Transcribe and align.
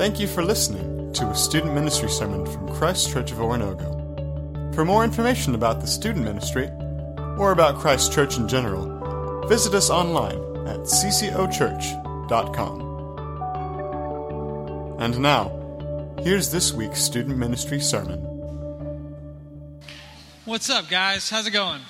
Thank 0.00 0.16
you 0.18 0.26
for 0.26 0.42
listening 0.42 1.12
to 1.12 1.26
a 1.26 1.34
student 1.34 1.74
ministry 1.74 2.08
sermon 2.08 2.46
from 2.46 2.74
Christ 2.74 3.12
Church 3.12 3.32
of 3.32 3.36
Oronogo. 3.36 4.74
For 4.74 4.82
more 4.82 5.04
information 5.04 5.54
about 5.54 5.82
the 5.82 5.86
student 5.86 6.24
ministry, 6.24 6.70
or 7.36 7.52
about 7.52 7.78
Christ 7.78 8.10
Church 8.10 8.38
in 8.38 8.48
general, 8.48 9.46
visit 9.46 9.74
us 9.74 9.90
online 9.90 10.38
at 10.66 10.78
ccochurch.com. 10.86 12.80
And 14.98 15.18
now, 15.20 16.16
here's 16.22 16.50
this 16.50 16.72
week's 16.72 17.02
student 17.02 17.36
ministry 17.36 17.80
sermon. 17.80 18.20
What's 20.46 20.70
up, 20.70 20.88
guys? 20.88 21.28
How's 21.28 21.46
it 21.46 21.50
going? 21.50 21.82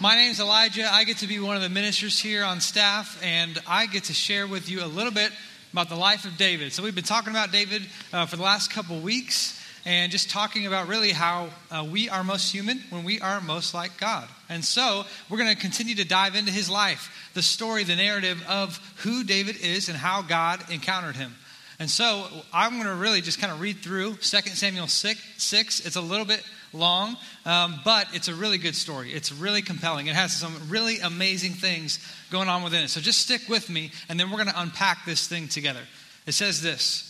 My 0.00 0.14
name's 0.14 0.40
Elijah. 0.40 0.88
I 0.90 1.04
get 1.04 1.18
to 1.18 1.26
be 1.26 1.38
one 1.38 1.56
of 1.56 1.62
the 1.62 1.68
ministers 1.68 2.18
here 2.18 2.44
on 2.44 2.62
staff, 2.62 3.20
and 3.22 3.60
I 3.66 3.84
get 3.84 4.04
to 4.04 4.14
share 4.14 4.46
with 4.46 4.70
you 4.70 4.82
a 4.82 4.86
little 4.86 5.12
bit 5.12 5.32
about 5.72 5.88
the 5.88 5.96
life 5.96 6.24
of 6.24 6.36
David. 6.36 6.72
So, 6.72 6.82
we've 6.82 6.94
been 6.94 7.04
talking 7.04 7.30
about 7.30 7.52
David 7.52 7.82
uh, 8.12 8.26
for 8.26 8.36
the 8.36 8.42
last 8.42 8.70
couple 8.70 8.98
weeks, 9.00 9.60
and 9.84 10.10
just 10.10 10.30
talking 10.30 10.66
about 10.66 10.88
really 10.88 11.12
how 11.12 11.48
uh, 11.70 11.86
we 11.90 12.08
are 12.08 12.24
most 12.24 12.52
human 12.52 12.82
when 12.90 13.04
we 13.04 13.20
are 13.20 13.40
most 13.40 13.74
like 13.74 13.98
God. 13.98 14.28
And 14.48 14.64
so, 14.64 15.04
we're 15.28 15.38
going 15.38 15.54
to 15.54 15.60
continue 15.60 15.94
to 15.96 16.04
dive 16.04 16.34
into 16.34 16.52
his 16.52 16.68
life, 16.68 17.30
the 17.34 17.42
story, 17.42 17.84
the 17.84 17.96
narrative 17.96 18.44
of 18.48 18.78
who 18.98 19.24
David 19.24 19.56
is 19.60 19.88
and 19.88 19.96
how 19.96 20.22
God 20.22 20.62
encountered 20.70 21.16
him. 21.16 21.34
And 21.78 21.88
so 21.88 22.26
I'm 22.52 22.72
going 22.72 22.86
to 22.86 22.94
really 22.94 23.20
just 23.20 23.40
kind 23.40 23.52
of 23.52 23.60
read 23.60 23.78
through 23.78 24.14
2 24.14 24.20
Samuel 24.20 24.88
6. 24.88 25.22
6. 25.36 25.86
It's 25.86 25.96
a 25.96 26.00
little 26.00 26.26
bit 26.26 26.42
long, 26.78 27.16
um, 27.44 27.80
but 27.84 28.06
it's 28.14 28.28
a 28.28 28.34
really 28.34 28.58
good 28.58 28.74
story. 28.74 29.12
It's 29.12 29.32
really 29.32 29.62
compelling. 29.62 30.06
It 30.06 30.14
has 30.14 30.32
some 30.32 30.54
really 30.68 30.98
amazing 31.00 31.52
things 31.52 31.98
going 32.30 32.48
on 32.48 32.62
within 32.62 32.84
it. 32.84 32.88
So 32.88 33.00
just 33.00 33.20
stick 33.20 33.42
with 33.48 33.68
me, 33.68 33.90
and 34.08 34.18
then 34.18 34.30
we're 34.30 34.36
going 34.36 34.48
to 34.48 34.60
unpack 34.60 35.04
this 35.04 35.26
thing 35.26 35.48
together. 35.48 35.82
It 36.26 36.32
says 36.32 36.62
this 36.62 37.04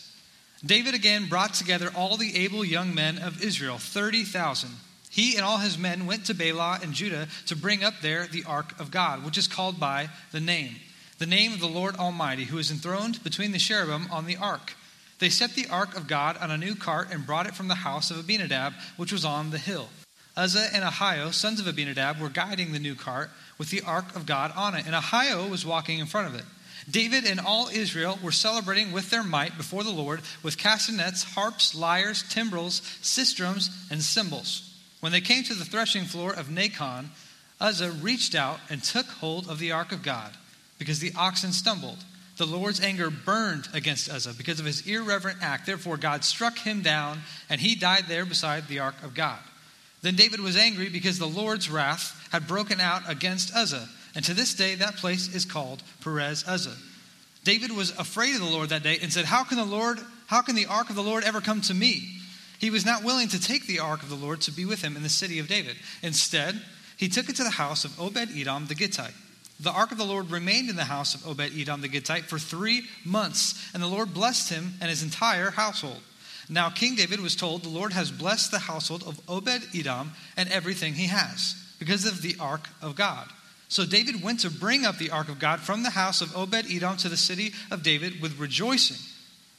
David 0.65 0.95
again 0.95 1.29
brought 1.29 1.55
together 1.55 1.91
all 1.95 2.17
the 2.17 2.37
able 2.45 2.65
young 2.65 2.95
men 2.95 3.19
of 3.19 3.43
Israel, 3.43 3.79
30,000. 3.79 4.71
He 5.11 5.37
and 5.37 5.45
all 5.45 5.59
his 5.59 5.79
men 5.79 6.07
went 6.07 6.27
to 6.27 6.35
Baalah 6.35 6.83
and 6.83 6.93
Judah 6.93 7.29
to 7.47 7.57
bring 7.57 7.83
up 7.83 7.95
there 8.03 8.27
the 8.27 8.45
ark 8.45 8.79
of 8.79 8.91
God, 8.91 9.25
which 9.25 9.39
is 9.39 9.49
called 9.49 9.79
by 9.79 10.09
the 10.33 10.41
name 10.41 10.77
the 11.19 11.27
name 11.27 11.53
of 11.53 11.61
the 11.61 11.67
Lord 11.67 11.97
Almighty, 11.97 12.45
who 12.45 12.59
is 12.59 12.71
enthroned 12.71 13.23
between 13.25 13.53
the 13.53 13.59
cherubim 13.59 14.07
on 14.11 14.27
the 14.27 14.37
ark. 14.37 14.75
They 15.19 15.31
set 15.31 15.55
the 15.55 15.67
ark 15.69 15.97
of 15.97 16.07
God 16.07 16.37
on 16.39 16.51
a 16.51 16.59
new 16.59 16.75
cart 16.75 17.09
and 17.11 17.27
brought 17.27 17.47
it 17.47 17.55
from 17.55 17.69
the 17.69 17.75
house 17.75 18.11
of 18.11 18.19
Abinadab, 18.19 18.75
which 18.97 19.13
was 19.13 19.25
on 19.25 19.51
the 19.51 19.59
hill. 19.59 19.89
Uzzah 20.37 20.69
and 20.73 20.85
Ahio, 20.85 21.33
sons 21.33 21.59
of 21.59 21.67
Abinadab, 21.67 22.21
were 22.21 22.29
guiding 22.29 22.73
the 22.73 22.79
new 22.79 22.95
cart 22.95 23.31
with 23.59 23.71
the 23.71 23.83
ark 23.83 24.15
of 24.15 24.25
God 24.25 24.53
on 24.55 24.77
it, 24.77 24.87
and 24.87 24.95
Ahio 24.95 25.51
was 25.51 25.67
walking 25.67 25.99
in 25.99 26.07
front 26.07 26.29
of 26.29 26.35
it. 26.37 26.45
David 26.89 27.27
and 27.27 27.41
all 27.41 27.69
Israel 27.69 28.19
were 28.23 28.33
celebrating 28.33 28.93
with 28.93 29.11
their 29.11 29.25
might 29.25 29.57
before 29.57 29.83
the 29.83 29.91
Lord 29.91 30.21
with 30.43 30.57
castanets, 30.57 31.35
harps, 31.35 31.75
lyres, 31.75 32.25
timbrels, 32.31 32.81
sistrums, 33.03 33.69
and 33.91 34.01
cymbals. 34.01 34.75
When 35.01 35.13
they 35.13 35.21
came 35.21 35.43
to 35.45 35.55
the 35.55 35.65
threshing 35.65 36.05
floor 36.05 36.33
of 36.33 36.47
Nacon, 36.47 37.07
Uzzah 37.61 37.91
reached 37.91 38.35
out 38.35 38.61
and 38.71 38.83
took 38.83 39.07
hold 39.07 39.49
of 39.49 39.59
the 39.59 39.73
ark 39.73 39.93
of 39.93 40.03
God 40.03 40.33
because 40.79 41.01
the 41.01 41.13
oxen 41.17 41.53
stumbled. 41.53 41.99
The 42.39 42.47
Lord's 42.47 42.81
anger 42.81 43.11
burned 43.11 43.69
against 43.73 44.09
Uzzah 44.09 44.35
because 44.35 44.61
of 44.61 44.67
his 44.67 44.87
irreverent 44.87 45.43
act. 45.43 45.67
Therefore, 45.67 45.97
God 45.97 46.25
struck 46.25 46.57
him 46.59 46.83
down, 46.83 47.21
and 47.51 47.61
he 47.61 47.75
died 47.75 48.05
there 48.09 48.25
beside 48.25 48.69
the 48.69 48.79
ark 48.79 48.95
of 49.03 49.15
God. 49.15 49.41
Then 50.03 50.15
David 50.15 50.39
was 50.39 50.57
angry 50.57 50.89
because 50.89 51.19
the 51.19 51.27
Lord's 51.27 51.69
wrath 51.69 52.29
had 52.31 52.47
broken 52.47 52.81
out 52.81 53.03
against 53.09 53.53
Uzzah, 53.55 53.89
and 54.15 54.25
to 54.25 54.35
this 54.35 54.55
day 54.55 54.77
that 54.77 54.97
place 54.97 55.35
is 55.35 55.45
called 55.45 55.83
Perez 56.01 56.45
Uzzah. 56.47 56.77
David 57.43 57.73
was 57.73 57.91
afraid 57.99 58.35
of 58.35 58.41
the 58.41 58.47
Lord 58.47 58.69
that 58.69 58.85
day 58.85 58.99
and 59.03 59.13
said, 59.13 59.25
"How 59.25 59.43
can 59.43 59.57
the 59.57 59.65
Lord, 59.65 60.01
how 60.29 60.43
can 60.43 60.55
the 60.55 60.67
ark 60.67 60.91
of 60.91 60.97
the 60.97 61.03
Lord 61.03 61.25
ever 61.25 61.41
come 61.41 61.61
to 61.63 61.75
me?" 61.75 62.21
He 62.61 62.71
was 62.71 62.85
not 62.85 63.03
willing 63.03 63.29
to 63.29 63.41
take 63.41 63.67
the 63.67 63.81
ark 63.81 64.03
of 64.03 64.09
the 64.09 64.15
Lord 64.15 64.41
to 64.43 64.53
be 64.53 64.65
with 64.65 64.83
him 64.83 64.97
in 64.97 65.03
the 65.03 65.09
city 65.09 65.41
of 65.41 65.49
David. 65.49 65.77
Instead, 66.03 66.63
he 66.97 67.09
took 67.09 67.29
it 67.29 67.37
to 67.37 67.45
the 67.45 67.51
house 67.51 67.85
of 67.85 67.99
Obed 67.99 68.37
Edom 68.37 68.67
the 68.67 68.75
Gittite. 68.77 69.15
The 69.61 69.73
ark 69.73 69.91
of 69.91 69.99
the 69.99 70.05
Lord 70.05 70.31
remained 70.31 70.71
in 70.71 70.77
the 70.77 70.85
house 70.85 71.15
of 71.15 71.27
Obed 71.27 71.53
Edom 71.59 71.81
the 71.81 71.89
Gittite 71.89 72.25
for 72.25 72.39
three 72.39 72.85
months, 73.05 73.71
and 73.75 73.83
the 73.83 73.89
Lord 73.89 74.15
blessed 74.15 74.51
him 74.51 74.75
and 74.81 74.89
his 74.89 75.03
entire 75.03 75.51
household. 75.51 76.01
Now, 76.49 76.71
King 76.71 76.95
David 76.95 77.21
was 77.21 77.37
told, 77.37 77.63
The 77.63 77.69
Lord 77.69 77.93
has 77.93 78.11
blessed 78.11 78.53
the 78.53 78.61
household 78.61 79.03
of 79.05 79.21
Obed 79.29 79.69
Edom 79.75 80.13
and 80.37 80.49
everything 80.51 80.95
he 80.95 81.09
has, 81.09 81.57
because 81.79 82.07
of 82.07 82.23
the 82.23 82.37
ark 82.39 82.69
of 82.81 82.95
God. 82.95 83.29
So 83.69 83.85
David 83.85 84.23
went 84.23 84.41
to 84.41 84.51
bring 84.51 84.87
up 84.87 84.97
the 84.97 85.11
ark 85.11 85.29
of 85.29 85.39
God 85.39 85.61
from 85.61 85.83
the 85.83 85.91
house 85.91 86.23
of 86.23 86.35
Obed 86.35 86.71
Edom 86.71 86.97
to 86.99 87.09
the 87.09 87.17
city 87.17 87.53
of 87.71 87.83
David 87.83 88.23
with 88.23 88.39
rejoicing. 88.39 88.97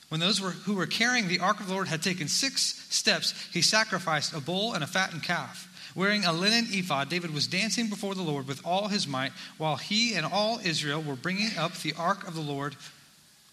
When 0.07 0.19
those 0.19 0.39
who 0.39 0.73
were 0.73 0.87
carrying 0.87 1.27
the 1.27 1.39
ark 1.39 1.59
of 1.59 1.67
the 1.67 1.73
Lord 1.73 1.87
had 1.87 2.01
taken 2.01 2.27
six 2.27 2.87
steps, 2.89 3.33
he 3.53 3.61
sacrificed 3.61 4.33
a 4.33 4.39
bull 4.39 4.73
and 4.73 4.83
a 4.83 4.87
fattened 4.87 5.21
calf. 5.21 5.68
Wearing 5.95 6.25
a 6.25 6.33
linen 6.33 6.67
ephod, 6.69 7.09
David 7.09 7.33
was 7.33 7.47
dancing 7.47 7.87
before 7.87 8.15
the 8.15 8.21
Lord 8.21 8.47
with 8.47 8.65
all 8.65 8.87
his 8.87 9.07
might, 9.07 9.31
while 9.57 9.77
he 9.77 10.13
and 10.13 10.25
all 10.25 10.59
Israel 10.63 11.01
were 11.01 11.15
bringing 11.15 11.57
up 11.57 11.75
the 11.77 11.93
ark 11.97 12.27
of 12.27 12.35
the 12.35 12.41
Lord 12.41 12.75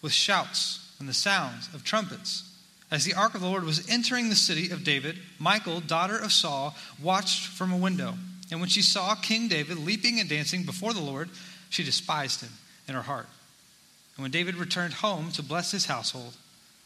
with 0.01 0.11
shouts 0.11 0.93
and 0.99 1.09
the 1.09 1.13
sounds 1.13 1.73
of 1.73 1.83
trumpets. 1.83 2.43
As 2.89 3.03
the 3.03 3.15
ark 3.15 3.35
of 3.35 3.41
the 3.41 3.47
Lord 3.47 3.63
was 3.63 3.89
entering 3.89 4.29
the 4.29 4.35
city 4.35 4.69
of 4.69 4.83
David, 4.83 5.17
Michal, 5.39 5.81
daughter 5.81 6.17
of 6.17 6.31
Saul, 6.31 6.75
watched 7.01 7.47
from 7.47 7.71
a 7.71 7.77
window. 7.77 8.13
And 8.49 8.61
when 8.61 8.69
she 8.69 8.81
saw 8.81 9.15
King 9.15 9.49
David 9.49 9.77
leaping 9.77 10.19
and 10.19 10.29
dancing 10.29 10.63
before 10.63 10.93
the 10.93 11.01
Lord, 11.01 11.29
she 11.69 11.83
despised 11.83 12.41
him 12.41 12.51
in 12.87 12.95
her 12.95 13.01
heart. 13.01 13.27
And 14.15 14.23
when 14.23 14.31
David 14.31 14.55
returned 14.55 14.95
home 14.95 15.31
to 15.33 15.43
bless 15.43 15.71
his 15.71 15.87
household, 15.87 16.33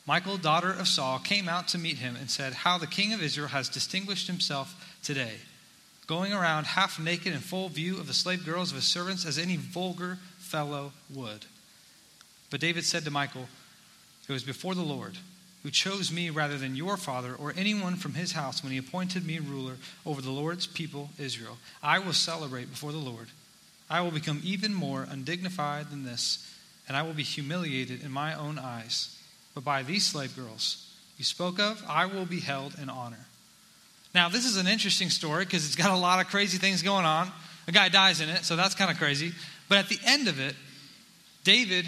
Michal, 0.08 0.38
daughter 0.38 0.72
of 0.72 0.88
Saul, 0.88 1.20
came 1.20 1.48
out 1.48 1.68
to 1.70 1.78
meet 1.78 1.98
him 1.98 2.16
and 2.16 2.30
said, 2.30 2.54
How 2.54 2.80
the 2.80 2.88
king 2.88 3.14
of 3.14 3.22
Israel 3.22 3.50
has 3.50 3.70
distinguished 3.70 4.26
himself 4.26 4.91
today, 5.04 5.34
going 6.08 6.34
around 6.34 6.66
half 6.66 7.00
naked 7.00 7.34
in 7.34 7.40
full 7.40 7.70
view 7.70 7.98
of 7.98 8.08
the 8.08 8.14
slave 8.14 8.46
girls 8.46 8.72
of 8.72 8.76
his 8.76 8.86
servants 8.86 9.26
as 9.26 9.38
any 9.38 9.56
vulgar 9.56 10.18
fellow 10.38 10.92
would. 11.14 11.46
But 12.50 12.60
David 12.60 12.86
said 12.86 13.04
to 13.06 13.12
Michal, 13.12 13.48
It 14.28 14.34
was 14.34 14.44
before 14.44 14.76
the 14.76 14.82
Lord 14.82 15.18
who 15.64 15.70
chose 15.70 16.12
me 16.12 16.30
rather 16.30 16.58
than 16.58 16.76
your 16.76 16.98
father 16.98 17.36
or 17.36 17.54
anyone 17.56 17.96
from 17.96 18.16
his 18.16 18.32
house 18.32 18.64
when 18.64 18.72
he 18.72 18.78
appointed 18.78 19.26
me 19.26 19.40
ruler 19.40 19.76
over 20.06 20.22
the 20.22 20.32
Lord's 20.32 20.66
people, 20.66 21.10
Israel. 21.20 21.58
I 21.84 22.00
will 22.00 22.14
celebrate 22.14 22.70
before 22.70 22.92
the 22.92 22.98
Lord. 22.98 23.28
I 23.90 24.02
will 24.02 24.12
become 24.12 24.42
even 24.44 24.74
more 24.74 25.06
undignified 25.10 25.92
than 25.92 26.04
this, 26.04 26.52
and 26.88 26.98
I 26.98 27.04
will 27.04 27.14
be 27.14 27.24
humiliated 27.24 28.04
in 28.04 28.12
my 28.12 28.34
own 28.34 28.58
eyes. 28.58 29.16
But 29.54 29.64
by 29.64 29.84
these 29.84 30.08
slave 30.08 30.36
girls 30.36 30.88
you 31.18 31.24
spoke 31.24 31.60
of, 31.60 31.84
I 31.88 32.06
will 32.06 32.26
be 32.26 32.40
held 32.40 32.80
in 32.80 32.90
honor. 32.90 33.28
Now, 34.14 34.30
this 34.30 34.46
is 34.46 34.58
an 34.58 34.68
interesting 34.68 35.10
story 35.10 35.46
because 35.46 35.66
it's 35.66 35.76
got 35.76 35.92
a 35.92 35.98
lot 35.98 36.20
of 36.20 36.28
crazy 36.28 36.58
things 36.58 36.82
going 36.82 37.06
on. 37.06 37.32
A 37.68 37.72
guy 37.72 37.90
dies 37.90 38.20
in 38.22 38.30
it, 38.30 38.44
so 38.44 38.56
that's 38.56 38.76
kind 38.76 38.92
of 38.92 38.98
crazy. 38.98 39.32
But 39.70 39.78
at 39.78 39.90
the 39.90 40.00
end 40.06 40.28
of 40.28 40.40
it, 40.40 40.56
David 41.44 41.86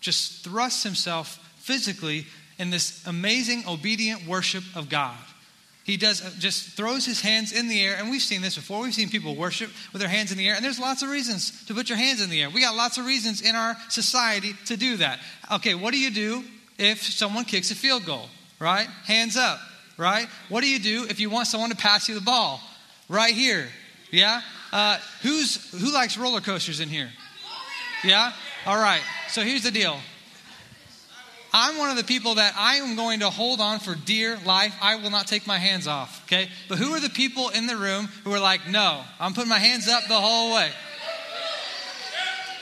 just 0.00 0.44
thrusts 0.44 0.82
himself 0.82 1.36
physically 1.58 2.26
in 2.58 2.70
this 2.70 3.06
amazing, 3.06 3.64
obedient 3.66 4.26
worship 4.26 4.64
of 4.74 4.88
God. 4.88 5.16
He 5.84 5.96
does 5.96 6.22
uh, 6.22 6.30
just 6.38 6.76
throws 6.76 7.06
his 7.06 7.22
hands 7.22 7.50
in 7.52 7.66
the 7.68 7.80
air, 7.80 7.96
and 7.98 8.10
we've 8.10 8.20
seen 8.20 8.42
this 8.42 8.56
before. 8.56 8.82
We've 8.82 8.92
seen 8.92 9.08
people 9.08 9.34
worship 9.34 9.70
with 9.92 10.00
their 10.00 10.08
hands 10.10 10.30
in 10.30 10.36
the 10.36 10.46
air, 10.46 10.54
and 10.54 10.62
there's 10.62 10.78
lots 10.78 11.02
of 11.02 11.08
reasons 11.08 11.64
to 11.64 11.72
put 11.72 11.88
your 11.88 11.96
hands 11.96 12.20
in 12.20 12.28
the 12.28 12.42
air. 12.42 12.50
We 12.50 12.60
got 12.60 12.76
lots 12.76 12.98
of 12.98 13.06
reasons 13.06 13.40
in 13.40 13.56
our 13.56 13.74
society 13.88 14.52
to 14.66 14.76
do 14.76 14.98
that. 14.98 15.18
Okay, 15.50 15.74
what 15.74 15.94
do 15.94 15.98
you 15.98 16.10
do 16.10 16.44
if 16.76 17.02
someone 17.02 17.46
kicks 17.46 17.70
a 17.70 17.74
field 17.74 18.04
goal? 18.04 18.28
Right? 18.60 18.86
Hands 19.06 19.34
up 19.34 19.60
right? 19.98 20.28
What 20.48 20.62
do 20.62 20.70
you 20.70 20.78
do 20.78 21.06
if 21.10 21.20
you 21.20 21.28
want 21.28 21.48
someone 21.48 21.70
to 21.70 21.76
pass 21.76 22.08
you 22.08 22.14
the 22.14 22.22
ball? 22.22 22.60
Right 23.08 23.34
here. 23.34 23.68
Yeah? 24.10 24.40
Uh, 24.72 24.98
who's, 25.22 25.70
who 25.72 25.92
likes 25.92 26.16
roller 26.16 26.40
coasters 26.40 26.80
in 26.80 26.88
here? 26.88 27.10
Yeah? 28.04 28.32
All 28.64 28.76
right. 28.76 29.02
So 29.28 29.42
here's 29.42 29.64
the 29.64 29.70
deal. 29.70 29.98
I'm 31.52 31.78
one 31.78 31.90
of 31.90 31.96
the 31.96 32.04
people 32.04 32.34
that 32.34 32.54
I 32.56 32.76
am 32.76 32.94
going 32.94 33.20
to 33.20 33.30
hold 33.30 33.60
on 33.60 33.80
for 33.80 33.94
dear 33.94 34.38
life. 34.44 34.74
I 34.82 34.96
will 34.96 35.10
not 35.10 35.26
take 35.26 35.46
my 35.46 35.58
hands 35.58 35.86
off, 35.86 36.22
okay? 36.24 36.48
But 36.68 36.78
who 36.78 36.92
are 36.92 37.00
the 37.00 37.08
people 37.08 37.48
in 37.48 37.66
the 37.66 37.76
room 37.76 38.06
who 38.24 38.32
are 38.32 38.40
like, 38.40 38.68
no, 38.68 39.02
I'm 39.18 39.32
putting 39.32 39.48
my 39.48 39.58
hands 39.58 39.88
up 39.88 40.04
the 40.08 40.20
whole 40.20 40.54
way? 40.54 40.70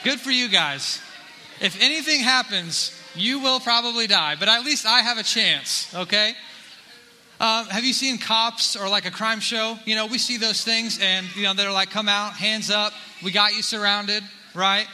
Good 0.03 0.19
for 0.21 0.31
you 0.31 0.47
guys. 0.47 1.01
If 1.59 1.81
anything 1.81 2.21
happens, 2.21 2.97
you 3.13 3.39
will 3.39 3.59
probably 3.59 4.07
die, 4.07 4.35
but 4.39 4.47
at 4.47 4.63
least 4.63 4.85
I 4.85 5.01
have 5.01 5.17
a 5.17 5.23
chance, 5.23 5.93
okay? 5.93 6.33
Uh, 7.39 7.65
have 7.65 7.83
you 7.83 7.93
seen 7.93 8.17
cops 8.17 8.75
or 8.75 8.89
like 8.89 9.05
a 9.05 9.11
crime 9.11 9.39
show? 9.39 9.77
You 9.85 9.95
know, 9.95 10.07
we 10.07 10.17
see 10.17 10.37
those 10.37 10.63
things 10.63 10.99
and, 10.99 11.27
you 11.35 11.43
know, 11.43 11.53
they're 11.53 11.71
like, 11.71 11.91
come 11.91 12.09
out, 12.09 12.33
hands 12.33 12.71
up, 12.71 12.93
we 13.23 13.31
got 13.31 13.55
you 13.55 13.61
surrounded, 13.61 14.23
right? 14.55 14.87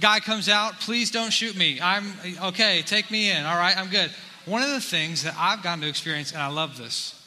Guy 0.00 0.20
comes 0.20 0.48
out, 0.48 0.74
please 0.80 1.10
don't 1.10 1.32
shoot 1.32 1.56
me. 1.56 1.80
I'm 1.80 2.12
okay, 2.44 2.82
take 2.82 3.10
me 3.10 3.32
in, 3.32 3.44
all 3.44 3.56
right, 3.56 3.76
I'm 3.76 3.88
good. 3.88 4.10
One 4.46 4.62
of 4.62 4.70
the 4.70 4.80
things 4.80 5.24
that 5.24 5.34
I've 5.36 5.62
gotten 5.62 5.82
to 5.82 5.88
experience, 5.88 6.32
and 6.32 6.40
I 6.40 6.48
love 6.48 6.78
this, 6.78 7.20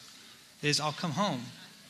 is 0.62 0.80
I'll 0.80 0.92
come 0.92 1.12
home 1.12 1.42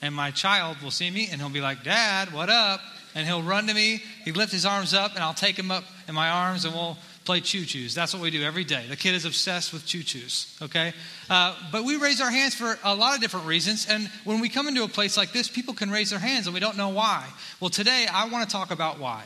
and 0.02 0.12
my 0.14 0.32
child 0.32 0.78
will 0.82 0.90
see 0.90 1.10
me 1.10 1.28
and 1.30 1.40
he'll 1.40 1.50
be 1.50 1.60
like, 1.60 1.84
Dad, 1.84 2.32
what 2.32 2.48
up? 2.48 2.80
And 3.14 3.26
he'll 3.26 3.42
run 3.42 3.68
to 3.68 3.74
me, 3.74 4.02
he 4.24 4.32
lift 4.32 4.52
his 4.52 4.66
arms 4.66 4.92
up, 4.92 5.14
and 5.14 5.24
I'll 5.24 5.34
take 5.34 5.58
him 5.58 5.70
up 5.70 5.84
in 6.08 6.14
my 6.14 6.28
arms 6.28 6.64
and 6.64 6.74
we'll 6.74 6.96
play 7.28 7.40
choo 7.42 7.64
choos. 7.64 7.92
That's 7.92 8.14
what 8.14 8.22
we 8.22 8.30
do 8.30 8.42
every 8.42 8.64
day. 8.64 8.86
The 8.88 8.96
kid 8.96 9.14
is 9.14 9.26
obsessed 9.26 9.74
with 9.74 9.84
choo 9.84 10.00
choos, 10.00 10.62
okay? 10.62 10.94
Uh, 11.28 11.54
but 11.70 11.84
we 11.84 11.96
raise 11.96 12.22
our 12.22 12.30
hands 12.30 12.54
for 12.54 12.78
a 12.82 12.94
lot 12.94 13.14
of 13.14 13.20
different 13.20 13.44
reasons. 13.44 13.86
And 13.86 14.08
when 14.24 14.40
we 14.40 14.48
come 14.48 14.66
into 14.66 14.82
a 14.82 14.88
place 14.88 15.14
like 15.14 15.32
this, 15.32 15.46
people 15.46 15.74
can 15.74 15.90
raise 15.90 16.08
their 16.08 16.18
hands 16.18 16.46
and 16.46 16.54
we 16.54 16.60
don't 16.60 16.78
know 16.78 16.88
why. 16.88 17.26
Well, 17.60 17.68
today 17.68 18.06
I 18.10 18.30
want 18.30 18.48
to 18.48 18.50
talk 18.50 18.70
about 18.70 18.98
why. 18.98 19.24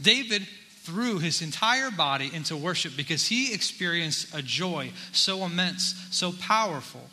David 0.00 0.46
threw 0.82 1.18
his 1.18 1.42
entire 1.42 1.90
body 1.90 2.30
into 2.32 2.56
worship 2.56 2.92
because 2.96 3.26
he 3.26 3.52
experienced 3.52 4.32
a 4.32 4.40
joy 4.40 4.92
so 5.10 5.44
immense, 5.44 5.96
so 6.12 6.30
powerful, 6.30 7.10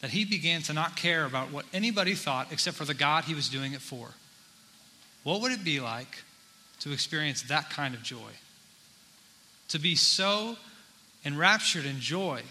that 0.00 0.10
he 0.10 0.24
began 0.24 0.62
to 0.62 0.72
not 0.72 0.96
care 0.96 1.24
about 1.24 1.52
what 1.52 1.64
anybody 1.72 2.14
thought 2.14 2.50
except 2.50 2.76
for 2.76 2.84
the 2.84 2.94
God 2.94 3.22
he 3.22 3.34
was 3.34 3.48
doing 3.48 3.72
it 3.72 3.82
for. 3.82 4.08
What 5.22 5.40
would 5.42 5.52
it 5.52 5.62
be 5.62 5.78
like 5.78 6.24
to 6.80 6.90
experience 6.90 7.42
that 7.42 7.70
kind 7.70 7.94
of 7.94 8.02
joy? 8.02 8.32
To 9.70 9.78
be 9.78 9.94
so 9.94 10.56
enraptured 11.24 11.84
in 11.84 12.00
joy 12.00 12.42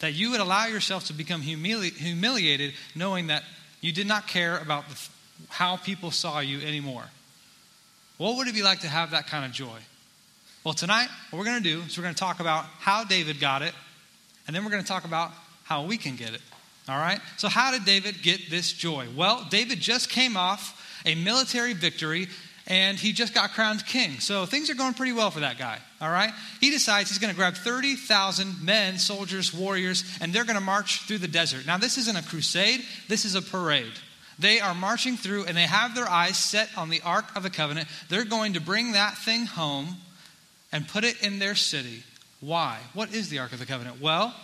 that 0.00 0.14
you 0.14 0.30
would 0.30 0.40
allow 0.40 0.66
yourself 0.66 1.06
to 1.06 1.12
become 1.12 1.42
humili- 1.42 1.92
humiliated 1.92 2.72
knowing 2.94 3.28
that 3.28 3.44
you 3.80 3.92
did 3.92 4.06
not 4.06 4.26
care 4.26 4.58
about 4.58 4.88
the, 4.88 5.08
how 5.48 5.76
people 5.76 6.10
saw 6.10 6.40
you 6.40 6.60
anymore. 6.66 7.04
What 8.18 8.36
would 8.36 8.48
it 8.48 8.54
be 8.54 8.62
like 8.62 8.80
to 8.80 8.88
have 8.88 9.12
that 9.12 9.26
kind 9.26 9.44
of 9.44 9.52
joy? 9.52 9.78
Well, 10.64 10.74
tonight, 10.74 11.08
what 11.30 11.38
we're 11.38 11.46
going 11.46 11.62
to 11.62 11.68
do 11.68 11.80
is 11.82 11.96
we're 11.96 12.02
going 12.02 12.14
to 12.14 12.20
talk 12.20 12.40
about 12.40 12.64
how 12.80 13.04
David 13.04 13.40
got 13.40 13.62
it, 13.62 13.72
and 14.46 14.54
then 14.54 14.62
we're 14.64 14.70
going 14.70 14.82
to 14.82 14.88
talk 14.88 15.04
about 15.04 15.32
how 15.64 15.84
we 15.84 15.96
can 15.96 16.16
get 16.16 16.34
it. 16.34 16.42
All 16.88 16.98
right? 16.98 17.20
So, 17.38 17.48
how 17.48 17.70
did 17.70 17.84
David 17.84 18.22
get 18.22 18.50
this 18.50 18.72
joy? 18.72 19.06
Well, 19.16 19.46
David 19.48 19.80
just 19.80 20.10
came 20.10 20.36
off 20.36 21.02
a 21.06 21.14
military 21.14 21.72
victory 21.72 22.28
and 22.70 22.96
he 22.96 23.12
just 23.12 23.34
got 23.34 23.50
crowned 23.50 23.84
king. 23.84 24.20
So 24.20 24.46
things 24.46 24.70
are 24.70 24.74
going 24.74 24.94
pretty 24.94 25.12
well 25.12 25.32
for 25.32 25.40
that 25.40 25.58
guy, 25.58 25.78
all 26.00 26.08
right? 26.08 26.32
He 26.60 26.70
decides 26.70 27.10
he's 27.10 27.18
going 27.18 27.32
to 27.32 27.36
grab 27.36 27.54
30,000 27.54 28.64
men, 28.64 28.96
soldiers, 28.96 29.52
warriors, 29.52 30.04
and 30.20 30.32
they're 30.32 30.44
going 30.44 30.58
to 30.58 30.64
march 30.64 31.02
through 31.02 31.18
the 31.18 31.28
desert. 31.28 31.66
Now, 31.66 31.78
this 31.78 31.98
isn't 31.98 32.16
a 32.16 32.22
crusade, 32.22 32.82
this 33.08 33.24
is 33.24 33.34
a 33.34 33.42
parade. 33.42 33.92
They 34.38 34.60
are 34.60 34.74
marching 34.74 35.16
through 35.16 35.44
and 35.46 35.56
they 35.56 35.66
have 35.66 35.96
their 35.96 36.08
eyes 36.08 36.36
set 36.38 36.70
on 36.78 36.88
the 36.88 37.02
Ark 37.02 37.36
of 37.36 37.42
the 37.42 37.50
Covenant. 37.50 37.88
They're 38.08 38.24
going 38.24 38.54
to 38.54 38.60
bring 38.60 38.92
that 38.92 39.18
thing 39.18 39.46
home 39.46 39.96
and 40.70 40.86
put 40.86 41.02
it 41.02 41.20
in 41.22 41.40
their 41.40 41.56
city. 41.56 42.04
Why? 42.38 42.78
What 42.94 43.12
is 43.12 43.28
the 43.28 43.40
Ark 43.40 43.52
of 43.52 43.58
the 43.58 43.66
Covenant? 43.66 44.00
Well, 44.00 44.34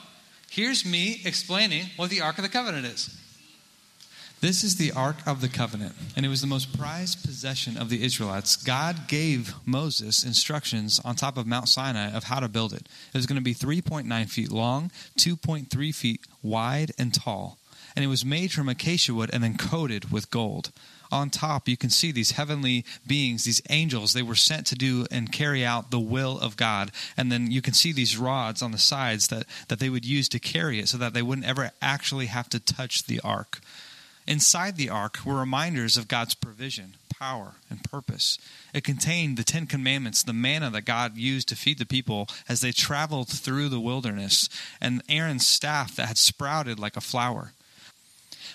here's 0.51 0.85
me 0.85 1.23
explaining 1.25 1.87
what 1.95 2.11
the 2.11 2.23
Ark 2.23 2.39
of 2.39 2.43
the 2.43 2.51
Covenant 2.51 2.87
is. 2.87 3.16
This 4.43 4.63
is 4.63 4.77
the 4.77 4.93
Ark 4.93 5.17
of 5.25 5.41
the 5.41 5.49
Covenant, 5.49 5.95
and 6.15 6.27
it 6.27 6.29
was 6.29 6.43
the 6.43 6.47
most 6.47 6.79
prized 6.79 7.25
possession 7.25 7.79
of 7.79 7.89
the 7.89 8.05
Israelites. 8.05 8.55
God 8.55 9.09
gave 9.09 9.55
Moses 9.65 10.25
instructions 10.25 11.01
on 11.03 11.17
top 11.17 11.39
of 11.39 11.47
Mount 11.47 11.71
Sinai 11.71 12.11
of 12.11 12.25
how 12.25 12.41
to 12.41 12.49
build 12.49 12.75
it. 12.75 12.87
It 13.15 13.17
was 13.17 13.25
going 13.25 13.39
to 13.39 13.43
be 13.43 13.55
3.9 13.55 14.29
feet 14.29 14.53
long, 14.53 14.91
2.3 15.19 15.95
feet 15.95 16.21
wide, 16.43 16.93
and 16.99 17.15
tall. 17.15 17.57
And 17.97 18.05
it 18.05 18.09
was 18.09 18.27
made 18.27 18.53
from 18.53 18.69
acacia 18.69 19.15
wood 19.15 19.31
and 19.33 19.43
then 19.43 19.57
coated 19.57 20.13
with 20.13 20.31
gold. 20.31 20.71
On 21.11 21.31
top, 21.31 21.67
you 21.67 21.79
can 21.79 21.89
see 21.89 22.13
these 22.13 22.33
heavenly 22.33 22.85
beings, 23.07 23.45
these 23.45 23.63
angels, 23.71 24.13
they 24.13 24.23
were 24.23 24.35
sent 24.35 24.67
to 24.67 24.75
do 24.75 25.07
and 25.11 25.33
carry 25.33 25.65
out 25.65 25.91
the 25.91 25.99
will 25.99 26.39
of 26.39 26.59
God. 26.59 26.91
And 27.17 27.33
then 27.33 27.51
you 27.51 27.63
can 27.63 27.73
see 27.73 27.93
these 27.93 28.19
rods 28.19 28.61
on 28.61 28.73
the 28.73 28.79
sides 28.79 29.29
that, 29.29 29.47
that 29.69 29.79
they 29.79 29.89
would 29.89 30.05
use 30.05 30.29
to 30.29 30.39
carry 30.39 30.79
it 30.79 30.89
so 30.89 30.99
that 30.99 31.15
they 31.15 31.23
wouldn't 31.23 31.47
ever 31.47 31.71
actually 31.81 32.27
have 32.27 32.51
to 32.51 32.61
touch 32.61 33.05
the 33.05 33.21
ark. 33.21 33.61
Inside 34.27 34.77
the 34.77 34.91
ark 34.91 35.21
were 35.25 35.37
reminders 35.37 35.97
of 35.97 36.09
God's 36.09 36.35
provision, 36.35 36.95
power, 37.19 37.55
and 37.71 37.83
purpose. 37.85 38.39
It 38.75 38.83
contained 38.83 39.37
the 39.37 39.45
Ten 39.45 39.67
Commandments, 39.67 40.23
the 40.23 40.33
manna 40.33 40.69
that 40.71 40.85
God 40.85 41.17
used 41.17 41.49
to 41.49 41.57
feed 41.57 41.79
the 41.79 41.87
people 41.87 42.29
as 42.49 42.61
they 42.61 42.73
traveled 42.73 43.29
through 43.29 43.69
the 43.69 43.81
wilderness, 43.81 44.49
and 44.81 45.03
Aaron's 45.09 45.47
staff 45.47 45.95
that 45.97 46.09
had 46.09 46.19
sprouted 46.19 46.79
like 46.79 46.97
a 46.97 47.01
flower. 47.01 47.53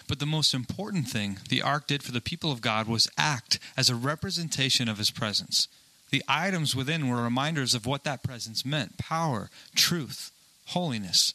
But 0.08 0.20
the 0.20 0.26
most 0.26 0.54
important 0.54 1.08
thing 1.08 1.40
the 1.48 1.62
ark 1.62 1.88
did 1.88 2.04
for 2.04 2.12
the 2.12 2.20
people 2.20 2.52
of 2.52 2.60
God 2.60 2.88
was 2.88 3.08
act 3.18 3.58
as 3.78 3.90
a 3.90 3.96
representation 3.96 4.90
of 4.90 4.98
his 4.98 5.10
presence. 5.10 5.70
The 6.10 6.24
items 6.28 6.76
within 6.76 7.08
were 7.08 7.24
reminders 7.24 7.74
of 7.74 7.86
what 7.86 8.04
that 8.04 8.24
presence 8.24 8.66
meant 8.66 8.98
power, 8.98 9.50
truth, 9.74 10.32
holiness. 10.68 11.34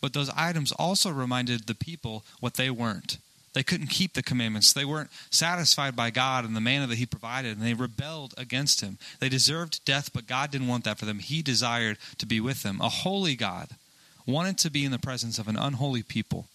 But 0.00 0.14
those 0.14 0.30
items 0.30 0.72
also 0.72 1.10
reminded 1.10 1.66
the 1.66 1.76
people 1.76 2.24
what 2.40 2.54
they 2.54 2.70
weren't 2.70 3.18
they 3.54 3.62
couldn't 3.62 3.88
keep 3.88 4.14
the 4.14 4.22
commandments. 4.22 4.72
They 4.72 4.84
weren't 4.84 5.10
satisfied 5.30 5.96
by 5.96 6.10
God 6.10 6.44
and 6.44 6.54
the 6.54 6.60
manna 6.60 6.86
that 6.86 6.98
He 6.98 7.06
provided, 7.06 7.56
and 7.56 7.66
they 7.66 7.74
rebelled 7.74 8.34
against 8.36 8.80
Him. 8.80 8.98
They 9.20 9.28
deserved 9.28 9.84
death, 9.84 10.12
but 10.12 10.26
God 10.26 10.50
didn't 10.50 10.68
want 10.68 10.84
that 10.84 10.98
for 10.98 11.06
them. 11.06 11.18
He 11.18 11.42
desired 11.42 11.98
to 12.18 12.26
be 12.26 12.40
with 12.40 12.62
them. 12.62 12.80
A 12.80 12.88
holy 12.88 13.36
God 13.36 13.70
wanted 14.26 14.58
to 14.58 14.70
be 14.70 14.84
in 14.84 14.92
the 14.92 14.98
presence 14.98 15.38
of 15.38 15.48
an 15.48 15.56
unholy 15.56 16.02
people. 16.02 16.46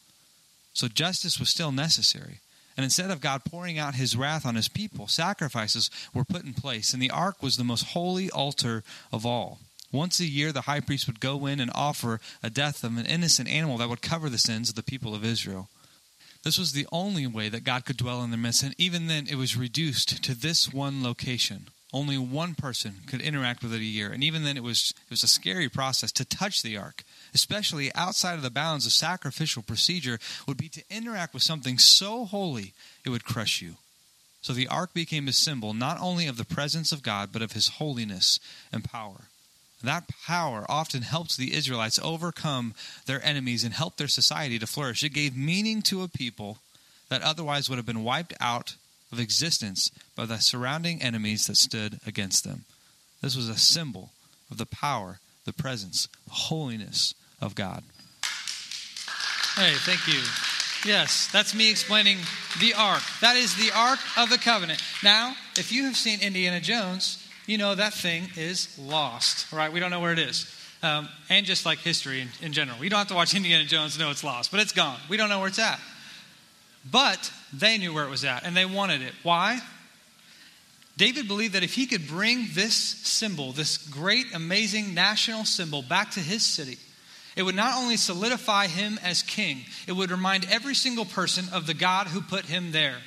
So 0.73 0.87
justice 0.87 1.39
was 1.39 1.49
still 1.49 1.71
necessary. 1.71 2.39
And 2.75 2.83
instead 2.83 3.11
of 3.11 3.21
God 3.21 3.43
pouring 3.43 3.77
out 3.77 3.95
his 3.95 4.15
wrath 4.15 4.45
on 4.45 4.55
his 4.55 4.67
people, 4.67 5.07
sacrifices 5.07 5.91
were 6.13 6.23
put 6.23 6.43
in 6.43 6.53
place. 6.53 6.93
And 6.93 7.01
the 7.01 7.11
ark 7.11 7.41
was 7.41 7.57
the 7.57 7.63
most 7.63 7.87
holy 7.87 8.31
altar 8.31 8.83
of 9.11 9.25
all. 9.25 9.59
Once 9.91 10.19
a 10.19 10.25
year, 10.25 10.51
the 10.51 10.61
high 10.61 10.79
priest 10.79 11.05
would 11.05 11.19
go 11.19 11.45
in 11.45 11.59
and 11.59 11.69
offer 11.75 12.19
a 12.41 12.49
death 12.49 12.83
of 12.83 12.97
an 12.97 13.05
innocent 13.05 13.47
animal 13.47 13.77
that 13.77 13.89
would 13.89 14.01
cover 14.01 14.27
the 14.27 14.39
sins 14.39 14.69
of 14.69 14.75
the 14.75 14.81
people 14.81 15.13
of 15.13 15.23
Israel. 15.23 15.69
This 16.43 16.57
was 16.57 16.73
the 16.73 16.87
only 16.91 17.25
way 17.25 17.47
that 17.49 17.63
God 17.63 17.85
could 17.85 17.97
dwell 17.97 18.21
in 18.23 18.29
their 18.29 18.39
midst, 18.39 18.63
and 18.63 18.75
even 18.77 19.07
then 19.07 19.27
it 19.29 19.35
was 19.35 19.55
reduced 19.55 20.23
to 20.23 20.35
this 20.35 20.73
one 20.73 21.01
location. 21.01 21.67
Only 21.93 22.17
one 22.17 22.55
person 22.55 22.95
could 23.07 23.21
interact 23.21 23.61
with 23.61 23.73
it 23.73 23.77
a 23.77 23.83
year, 23.83 24.11
and 24.11 24.23
even 24.23 24.43
then 24.43 24.57
it 24.57 24.63
was 24.63 24.93
it 25.05 25.11
was 25.11 25.23
a 25.23 25.27
scary 25.27 25.69
process 25.69 26.11
to 26.13 26.25
touch 26.25 26.61
the 26.61 26.75
ark, 26.75 27.03
especially 27.33 27.93
outside 27.93 28.33
of 28.33 28.41
the 28.41 28.49
bounds 28.49 28.85
of 28.85 28.91
sacrificial 28.91 29.61
procedure, 29.61 30.19
would 30.47 30.57
be 30.57 30.69
to 30.69 30.83
interact 30.89 31.33
with 31.33 31.43
something 31.43 31.77
so 31.77 32.25
holy 32.25 32.73
it 33.05 33.09
would 33.09 33.23
crush 33.23 33.61
you. 33.61 33.75
So 34.41 34.51
the 34.51 34.67
ark 34.67 34.93
became 34.93 35.27
a 35.27 35.33
symbol 35.33 35.73
not 35.73 36.01
only 36.01 36.27
of 36.27 36.35
the 36.35 36.45
presence 36.45 36.91
of 36.91 37.03
God, 37.03 37.29
but 37.31 37.43
of 37.43 37.53
his 37.53 37.69
holiness 37.79 38.39
and 38.71 38.83
power. 38.83 39.29
That 39.83 40.09
power 40.25 40.65
often 40.69 41.01
helped 41.01 41.37
the 41.37 41.53
Israelites 41.53 41.99
overcome 42.01 42.73
their 43.05 43.23
enemies 43.23 43.65
and 43.65 43.73
help 43.73 43.97
their 43.97 44.07
society 44.07 44.57
to 44.59 44.67
flourish. 44.67 45.03
It 45.03 45.09
gave 45.09 45.35
meaning 45.35 45.81
to 45.83 46.03
a 46.03 46.07
people 46.07 46.59
that 47.09 47.21
otherwise 47.21 47.69
would 47.69 47.75
have 47.77 47.85
been 47.85 48.03
wiped 48.03 48.33
out 48.39 48.75
of 49.11 49.19
existence 49.19 49.91
by 50.15 50.25
the 50.25 50.39
surrounding 50.39 51.01
enemies 51.01 51.47
that 51.47 51.57
stood 51.57 51.99
against 52.07 52.43
them. 52.43 52.63
This 53.21 53.35
was 53.35 53.49
a 53.49 53.57
symbol 53.57 54.11
of 54.49 54.57
the 54.57 54.65
power, 54.65 55.19
the 55.45 55.53
presence, 55.53 56.07
the 56.25 56.33
holiness 56.33 57.13
of 57.41 57.53
God. 57.53 57.83
Hey, 59.55 59.73
thank 59.75 60.07
you. 60.07 60.21
Yes, 60.85 61.29
that's 61.31 61.53
me 61.53 61.69
explaining 61.69 62.17
the 62.59 62.73
ark. 62.73 63.03
That 63.21 63.35
is 63.35 63.55
the 63.55 63.71
ark 63.73 63.99
of 64.17 64.29
the 64.29 64.37
covenant. 64.37 64.81
Now, 65.03 65.35
if 65.57 65.71
you 65.71 65.85
have 65.85 65.95
seen 65.95 66.21
Indiana 66.21 66.59
Jones, 66.59 67.22
you 67.45 67.57
know 67.57 67.75
that 67.75 67.93
thing 67.93 68.29
is 68.37 68.77
lost, 68.79 69.51
right? 69.51 69.71
We 69.71 69.79
don't 69.79 69.91
know 69.91 69.99
where 69.99 70.13
it 70.13 70.19
is. 70.19 70.51
Um, 70.81 71.07
and 71.29 71.45
just 71.45 71.65
like 71.65 71.79
history 71.79 72.21
in, 72.21 72.27
in 72.41 72.51
general. 72.51 72.77
We 72.77 72.89
don't 72.89 72.99
have 72.99 73.07
to 73.07 73.13
watch 73.13 73.33
Indiana 73.33 73.63
Jones 73.63 73.93
to 73.93 73.99
know 73.99 74.11
it's 74.11 74.23
lost, 74.23 74.51
but 74.51 74.59
it's 74.59 74.73
gone. 74.73 74.99
We 75.07 75.15
don't 75.15 75.29
know 75.29 75.39
where 75.39 75.47
it's 75.47 75.59
at. 75.59 75.79
But 76.89 77.31
they 77.53 77.77
knew 77.77 77.93
where 77.93 78.03
it 78.03 78.09
was 78.09 78.25
at, 78.25 78.43
and 78.43 78.55
they 78.55 78.65
wanted 78.65 79.01
it. 79.01 79.13
Why? 79.23 79.61
David 80.97 81.27
believed 81.27 81.53
that 81.53 81.63
if 81.63 81.73
he 81.73 81.85
could 81.85 82.07
bring 82.07 82.47
this 82.53 82.75
symbol, 82.75 83.51
this 83.53 83.77
great, 83.77 84.27
amazing 84.33 84.93
national 84.93 85.45
symbol, 85.45 85.81
back 85.81 86.11
to 86.11 86.19
his 86.19 86.45
city, 86.45 86.77
it 87.35 87.43
would 87.43 87.55
not 87.55 87.77
only 87.77 87.97
solidify 87.97 88.67
him 88.67 88.99
as 89.03 89.23
king, 89.23 89.65
it 89.87 89.93
would 89.93 90.11
remind 90.11 90.45
every 90.51 90.75
single 90.75 91.05
person 91.05 91.45
of 91.51 91.65
the 91.65 91.73
God 91.73 92.07
who 92.07 92.21
put 92.21 92.45
him 92.45 92.71
there. 92.71 92.97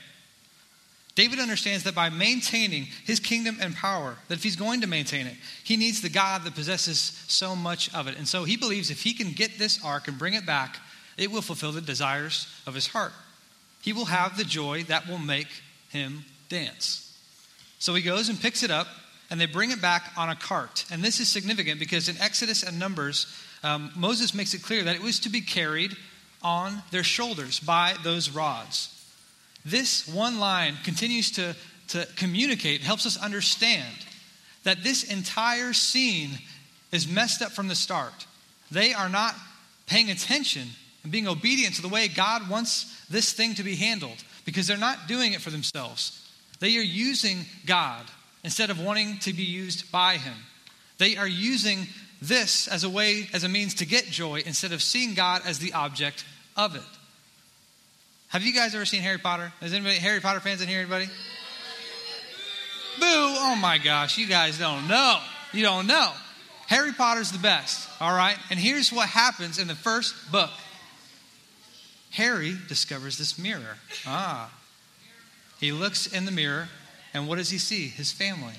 David 1.17 1.41
understands 1.41 1.85
that 1.85 1.95
by 1.95 2.11
maintaining 2.11 2.85
his 3.05 3.21
kingdom 3.21 3.57
and 3.59 3.75
power, 3.75 4.17
that 4.29 4.35
if 4.35 4.43
he's 4.43 4.55
going 4.55 4.83
to 4.83 4.87
maintain 4.87 5.27
it, 5.27 5.35
he 5.65 5.79
needs 5.79 6.03
the 6.03 6.11
God 6.11 6.45
that 6.45 6.55
possesses 6.55 6.99
so 7.27 7.57
much 7.57 7.93
of 7.95 8.07
it. 8.07 8.19
And 8.19 8.29
so 8.29 8.45
he 8.45 8.59
believes 8.59 8.91
if 8.91 9.03
he 9.03 9.15
can 9.15 9.33
get 9.33 9.59
this 9.59 9.83
ark 9.83 10.09
and 10.09 10.19
bring 10.19 10.35
it 10.35 10.45
back, 10.45 10.79
it 11.17 11.33
will 11.33 11.41
fulfill 11.41 11.73
the 11.73 11.81
desires 11.81 12.47
of 12.67 12.75
his 12.75 12.87
heart. 12.89 13.13
He 13.81 13.95
will 13.95 14.05
have 14.05 14.37
the 14.37 14.45
joy 14.45 14.83
that 14.85 15.09
will 15.09 15.19
make 15.19 15.49
him 15.89 16.27
dance. 16.51 17.17
So 17.79 17.95
he 17.95 18.03
goes 18.03 18.29
and 18.29 18.39
picks 18.39 18.63
it 18.63 18.71
up, 18.71 18.87
and 19.31 19.41
they 19.41 19.47
bring 19.47 19.71
it 19.71 19.81
back 19.81 20.13
on 20.19 20.29
a 20.29 20.37
cart. 20.37 20.85
And 20.91 21.03
this 21.03 21.19
is 21.19 21.31
significant 21.31 21.81
because 21.81 22.11
in 22.11 22.19
Exodus 22.19 22.63
and 22.63 22.79
Numbers, 22.79 23.27
um, 23.63 23.91
Moses 23.97 24.35
makes 24.35 24.53
it 24.53 24.63
clear 24.63 24.83
that 24.83 24.97
it 24.97 25.03
was 25.03 25.21
to 25.21 25.31
be 25.31 25.41
carried 25.41 25.97
on 26.43 26.83
their 26.91 27.03
shoulders 27.03 27.59
by 27.59 27.95
those 28.05 28.29
rods. 28.29 28.93
This 29.67 30.07
one 30.07 30.39
line 30.39 30.77
continues 30.85 31.33
to, 31.33 31.57
to 31.89 32.07
communicate, 32.15 32.83
helps 32.83 33.05
us 33.05 33.17
understand 33.17 33.93
that 34.63 34.85
this 34.85 35.03
entire 35.03 35.73
scene 35.73 36.31
is 36.93 37.09
messed 37.09 37.43
up 37.43 37.51
from 37.51 37.67
the 37.67 37.75
start. 37.75 38.27
They 38.71 38.95
are 38.95 39.09
not 39.09 39.35
paying 39.89 40.09
attention 40.09 40.69
and 41.03 41.11
being 41.11 41.27
obedient 41.27 41.75
to 41.75 41.83
the 41.83 41.89
way 41.89 42.07
God 42.07 42.49
wants 42.49 43.05
this 43.09 43.33
thing 43.33 43.55
to 43.57 43.65
be 43.65 43.75
handled 43.75 44.23
because 44.45 44.69
they're 44.69 44.77
not 44.77 45.09
doing 45.09 45.33
it 45.33 45.41
for 45.41 45.51
themselves. 45.51 46.25
They 46.61 46.77
are 46.79 46.83
using 46.83 47.45
God 47.67 48.05
instead 48.45 48.71
of 48.71 48.81
wanting 48.81 49.19
to 49.21 49.33
be 49.33 49.43
used 49.43 49.91
by 49.91 50.17
Him. 50.17 50.35
They 50.99 51.17
are 51.17 51.27
using 51.27 51.89
this 52.23 52.69
as 52.69 52.85
a 52.85 52.91
way, 52.91 53.29
as 53.35 53.43
a 53.43 53.49
means 53.49 53.75
to 53.75 53.87
get 53.87 54.07
joy 54.07 54.43
instead 54.47 54.71
of 54.71 54.81
seeing 54.81 55.15
God 55.15 55.43
as 55.45 55.59
the 55.59 55.73
object 55.73 56.25
of 56.57 56.77
it. 56.77 56.83
Have 58.37 58.45
you 58.45 58.53
guys 58.53 58.75
ever 58.75 58.85
seen 58.85 59.01
Harry 59.01 59.17
Potter? 59.17 59.51
Is 59.63 59.73
anybody 59.73 59.97
Harry 59.97 60.21
Potter 60.21 60.41
fans 60.41 60.61
in 60.61 60.69
here? 60.69 60.81
Anybody? 60.81 61.07
Boo! 61.07 61.11
Oh 63.01 63.59
my 63.59 63.79
gosh, 63.79 64.19
you 64.19 64.27
guys 64.27 64.59
don't 64.59 64.87
know. 64.89 65.21
You 65.55 65.63
don't 65.63 65.87
know. 65.87 66.13
Harry 66.67 66.93
Potter's 66.93 67.33
the 67.33 67.39
best, 67.39 67.89
all 67.99 68.15
right? 68.15 68.37
And 68.51 68.61
here's 68.61 68.93
what 68.93 69.09
happens 69.09 69.59
in 69.59 69.69
the 69.69 69.75
first 69.75 70.31
book 70.31 70.51
Harry 72.11 72.55
discovers 72.69 73.17
this 73.17 73.39
mirror. 73.39 73.79
Ah. 74.07 74.53
He 75.59 75.73
looks 75.73 76.07
in 76.07 76.27
the 76.27 76.31
mirror, 76.31 76.69
and 77.15 77.27
what 77.27 77.37
does 77.37 77.49
he 77.49 77.57
see? 77.57 77.89
His 77.89 78.13
family. 78.13 78.57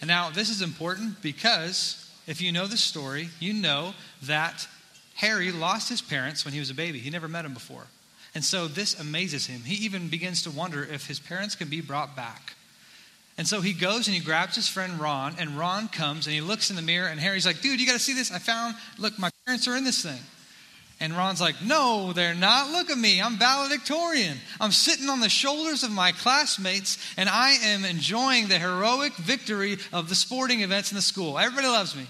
And 0.00 0.08
now, 0.08 0.30
this 0.30 0.48
is 0.48 0.62
important 0.62 1.20
because 1.20 2.10
if 2.26 2.40
you 2.40 2.52
know 2.52 2.66
the 2.66 2.78
story, 2.78 3.28
you 3.38 3.52
know 3.52 3.92
that 4.22 4.66
Harry 5.16 5.52
lost 5.52 5.90
his 5.90 6.00
parents 6.00 6.46
when 6.46 6.54
he 6.54 6.58
was 6.58 6.70
a 6.70 6.74
baby. 6.74 7.00
He 7.00 7.10
never 7.10 7.28
met 7.28 7.42
them 7.42 7.52
before. 7.52 7.88
And 8.36 8.44
so 8.44 8.68
this 8.68 9.00
amazes 9.00 9.46
him. 9.46 9.62
He 9.62 9.86
even 9.86 10.08
begins 10.08 10.42
to 10.42 10.50
wonder 10.50 10.84
if 10.84 11.06
his 11.06 11.18
parents 11.18 11.54
can 11.54 11.68
be 11.68 11.80
brought 11.80 12.14
back. 12.14 12.52
And 13.38 13.48
so 13.48 13.62
he 13.62 13.72
goes 13.72 14.08
and 14.08 14.14
he 14.14 14.22
grabs 14.22 14.56
his 14.56 14.68
friend 14.68 15.00
Ron, 15.00 15.36
and 15.38 15.58
Ron 15.58 15.88
comes 15.88 16.26
and 16.26 16.34
he 16.34 16.42
looks 16.42 16.68
in 16.68 16.76
the 16.76 16.82
mirror, 16.82 17.08
and 17.08 17.18
Harry's 17.18 17.46
like, 17.46 17.62
Dude, 17.62 17.80
you 17.80 17.86
got 17.86 17.94
to 17.94 17.98
see 17.98 18.12
this. 18.12 18.30
I 18.30 18.38
found, 18.38 18.74
look, 18.98 19.18
my 19.18 19.30
parents 19.46 19.66
are 19.66 19.74
in 19.74 19.84
this 19.84 20.02
thing. 20.02 20.20
And 21.00 21.14
Ron's 21.14 21.40
like, 21.40 21.54
No, 21.64 22.12
they're 22.12 22.34
not. 22.34 22.72
Look 22.72 22.90
at 22.90 22.98
me. 22.98 23.22
I'm 23.22 23.38
valedictorian. 23.38 24.36
I'm 24.60 24.70
sitting 24.70 25.08
on 25.08 25.20
the 25.20 25.30
shoulders 25.30 25.82
of 25.82 25.90
my 25.90 26.12
classmates, 26.12 26.98
and 27.16 27.30
I 27.30 27.52
am 27.52 27.86
enjoying 27.86 28.48
the 28.48 28.58
heroic 28.58 29.14
victory 29.14 29.78
of 29.94 30.10
the 30.10 30.14
sporting 30.14 30.60
events 30.60 30.92
in 30.92 30.96
the 30.96 31.00
school. 31.00 31.38
Everybody 31.38 31.68
loves 31.68 31.96
me. 31.96 32.06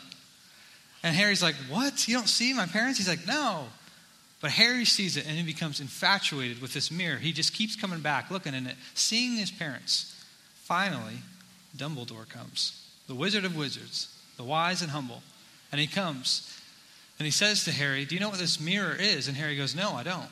And 1.05 1.15
Harry's 1.15 1.41
like, 1.41 1.55
What? 1.71 2.09
You 2.09 2.17
don't 2.17 2.29
see 2.29 2.53
my 2.53 2.67
parents? 2.67 2.99
He's 2.99 3.09
like, 3.09 3.29
No. 3.29 3.67
But 4.41 4.51
Harry 4.53 4.85
sees 4.85 5.17
it 5.17 5.27
and 5.27 5.37
he 5.37 5.43
becomes 5.43 5.81
infatuated 5.81 6.61
with 6.61 6.75
this 6.75 6.91
mirror. 6.91 7.17
He 7.17 7.33
just 7.33 7.55
keeps 7.55 7.75
coming 7.75 8.01
back, 8.01 8.31
looking 8.31 8.55
in 8.55 8.67
it, 8.67 8.77
seeing 8.95 9.37
his 9.37 9.51
parents. 9.51 10.15
Finally, 10.65 11.19
Dumbledore 11.77 12.29
comes, 12.29 12.87
the 13.07 13.15
wizard 13.15 13.45
of 13.45 13.57
wizards, 13.57 14.09
the 14.37 14.45
wise 14.45 14.83
and 14.83 14.91
humble. 14.91 15.23
And 15.73 15.81
he 15.81 15.87
comes 15.87 16.53
and 17.19 17.25
he 17.25 17.33
says 17.33 17.65
to 17.65 17.73
Harry, 17.73 18.05
Do 18.05 18.15
you 18.15 18.21
know 18.21 18.29
what 18.29 18.39
this 18.39 18.61
mirror 18.61 18.95
is? 18.95 19.29
And 19.29 19.37
Harry 19.37 19.57
goes, 19.57 19.75
No, 19.75 19.93
I 19.93 20.03
don't. 20.03 20.31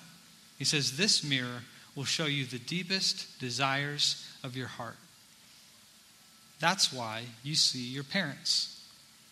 He 0.58 0.64
says, 0.64 0.96
This 0.96 1.24
mirror 1.24 1.62
will 1.96 2.04
show 2.04 2.26
you 2.26 2.44
the 2.44 2.58
deepest 2.58 3.38
desires 3.38 4.26
of 4.42 4.56
your 4.56 4.66
heart. 4.66 4.96
That's 6.60 6.92
why 6.92 7.24
you 7.42 7.54
see 7.54 7.82
your 7.82 8.04
parents. 8.04 8.73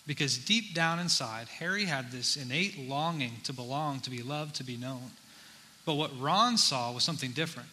Because 0.07 0.37
deep 0.37 0.75
down 0.75 0.99
inside, 0.99 1.49
Harry 1.49 1.85
had 1.85 2.11
this 2.11 2.37
innate 2.37 2.89
longing 2.89 3.35
to 3.45 3.53
belong, 3.53 4.01
to 4.01 4.11
be 4.11 4.23
loved, 4.23 4.57
to 4.57 4.65
be 4.65 4.77
known. 4.77 5.13
But 5.85 5.95
what 5.95 6.19
Ron 6.19 6.59
saw 6.59 6.93
was 6.93 7.05
something 7.05 7.33
different. 7.33 7.69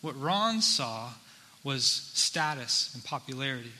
What 0.00 0.18
Ron 0.18 0.62
saw 0.62 1.10
was 1.64 1.84
status 1.84 2.94
and 2.94 3.04
popularity. 3.04 3.72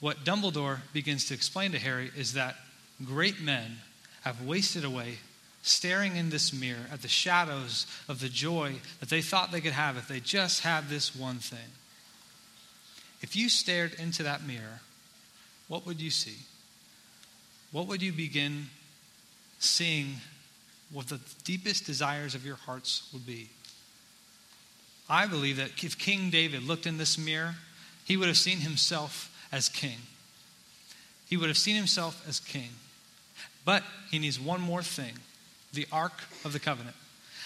What 0.00 0.24
Dumbledore 0.24 0.80
begins 0.92 1.26
to 1.26 1.34
explain 1.34 1.72
to 1.72 1.78
Harry 1.78 2.10
is 2.16 2.32
that 2.32 2.56
great 3.04 3.40
men 3.40 3.78
have 4.22 4.42
wasted 4.42 4.84
away 4.84 5.18
staring 5.62 6.16
in 6.16 6.30
this 6.30 6.52
mirror 6.52 6.86
at 6.92 7.02
the 7.02 7.08
shadows 7.08 7.86
of 8.08 8.20
the 8.20 8.28
joy 8.28 8.74
that 8.98 9.08
they 9.08 9.22
thought 9.22 9.52
they 9.52 9.60
could 9.60 9.72
have 9.72 9.96
if 9.96 10.08
they 10.08 10.18
just 10.18 10.62
had 10.62 10.88
this 10.88 11.14
one 11.14 11.38
thing. 11.38 11.70
If 13.20 13.36
you 13.36 13.48
stared 13.48 13.94
into 13.94 14.24
that 14.24 14.44
mirror, 14.44 14.80
what 15.72 15.86
would 15.86 16.02
you 16.02 16.10
see? 16.10 16.36
What 17.70 17.86
would 17.86 18.02
you 18.02 18.12
begin 18.12 18.66
seeing 19.58 20.16
what 20.92 21.06
the 21.06 21.18
deepest 21.44 21.86
desires 21.86 22.34
of 22.34 22.44
your 22.44 22.56
hearts 22.56 23.08
would 23.10 23.26
be? 23.26 23.48
I 25.08 25.26
believe 25.26 25.56
that 25.56 25.82
if 25.82 25.96
King 25.96 26.28
David 26.28 26.62
looked 26.62 26.84
in 26.84 26.98
this 26.98 27.16
mirror, 27.16 27.54
he 28.04 28.18
would 28.18 28.28
have 28.28 28.36
seen 28.36 28.58
himself 28.58 29.34
as 29.50 29.70
king. 29.70 29.96
He 31.30 31.38
would 31.38 31.48
have 31.48 31.56
seen 31.56 31.76
himself 31.76 32.22
as 32.28 32.38
king. 32.38 32.68
But 33.64 33.82
he 34.10 34.18
needs 34.18 34.38
one 34.38 34.60
more 34.60 34.82
thing 34.82 35.14
the 35.72 35.86
Ark 35.90 36.24
of 36.44 36.52
the 36.52 36.60
Covenant. 36.60 36.96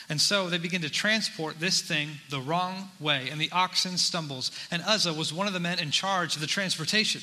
And 0.09 0.21
so 0.21 0.51
they 0.51 0.59
begin 0.59 0.83
to 0.83 0.91
transport 0.91 1.61
this 1.61 1.81
thing 1.81 2.09
the 2.31 2.41
wrong 2.41 2.91
way, 2.99 3.29
and 3.31 3.41
the 3.41 3.53
oxen 3.53 3.97
stumbles. 3.97 4.51
And 4.73 4.83
Uzzah 4.83 5.15
was 5.15 5.33
one 5.33 5.47
of 5.47 5.53
the 5.53 5.61
men 5.61 5.79
in 5.79 5.93
charge 5.93 6.35
of 6.35 6.41
the 6.41 6.49
transportation. 6.49 7.21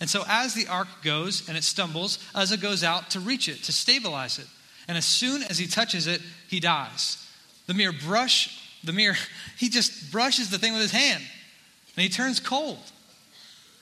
And 0.00 0.08
so 0.08 0.24
as 0.26 0.54
the 0.54 0.66
ark 0.66 0.88
goes 1.04 1.46
and 1.48 1.58
it 1.58 1.64
stumbles, 1.64 2.18
Uzzah 2.34 2.56
goes 2.56 2.82
out 2.82 3.10
to 3.10 3.20
reach 3.20 3.48
it, 3.48 3.62
to 3.64 3.72
stabilize 3.72 4.38
it. 4.38 4.46
And 4.88 4.96
as 4.96 5.04
soon 5.04 5.42
as 5.42 5.58
he 5.58 5.66
touches 5.66 6.06
it, 6.06 6.22
he 6.48 6.58
dies. 6.58 7.24
The 7.66 7.74
mere 7.74 7.92
brush, 7.92 8.58
the 8.82 8.92
mere, 8.92 9.14
he 9.58 9.68
just 9.68 10.10
brushes 10.10 10.50
the 10.50 10.58
thing 10.58 10.72
with 10.72 10.82
his 10.82 10.90
hand, 10.90 11.22
and 11.96 12.02
he 12.02 12.08
turns 12.08 12.40
cold. 12.40 12.78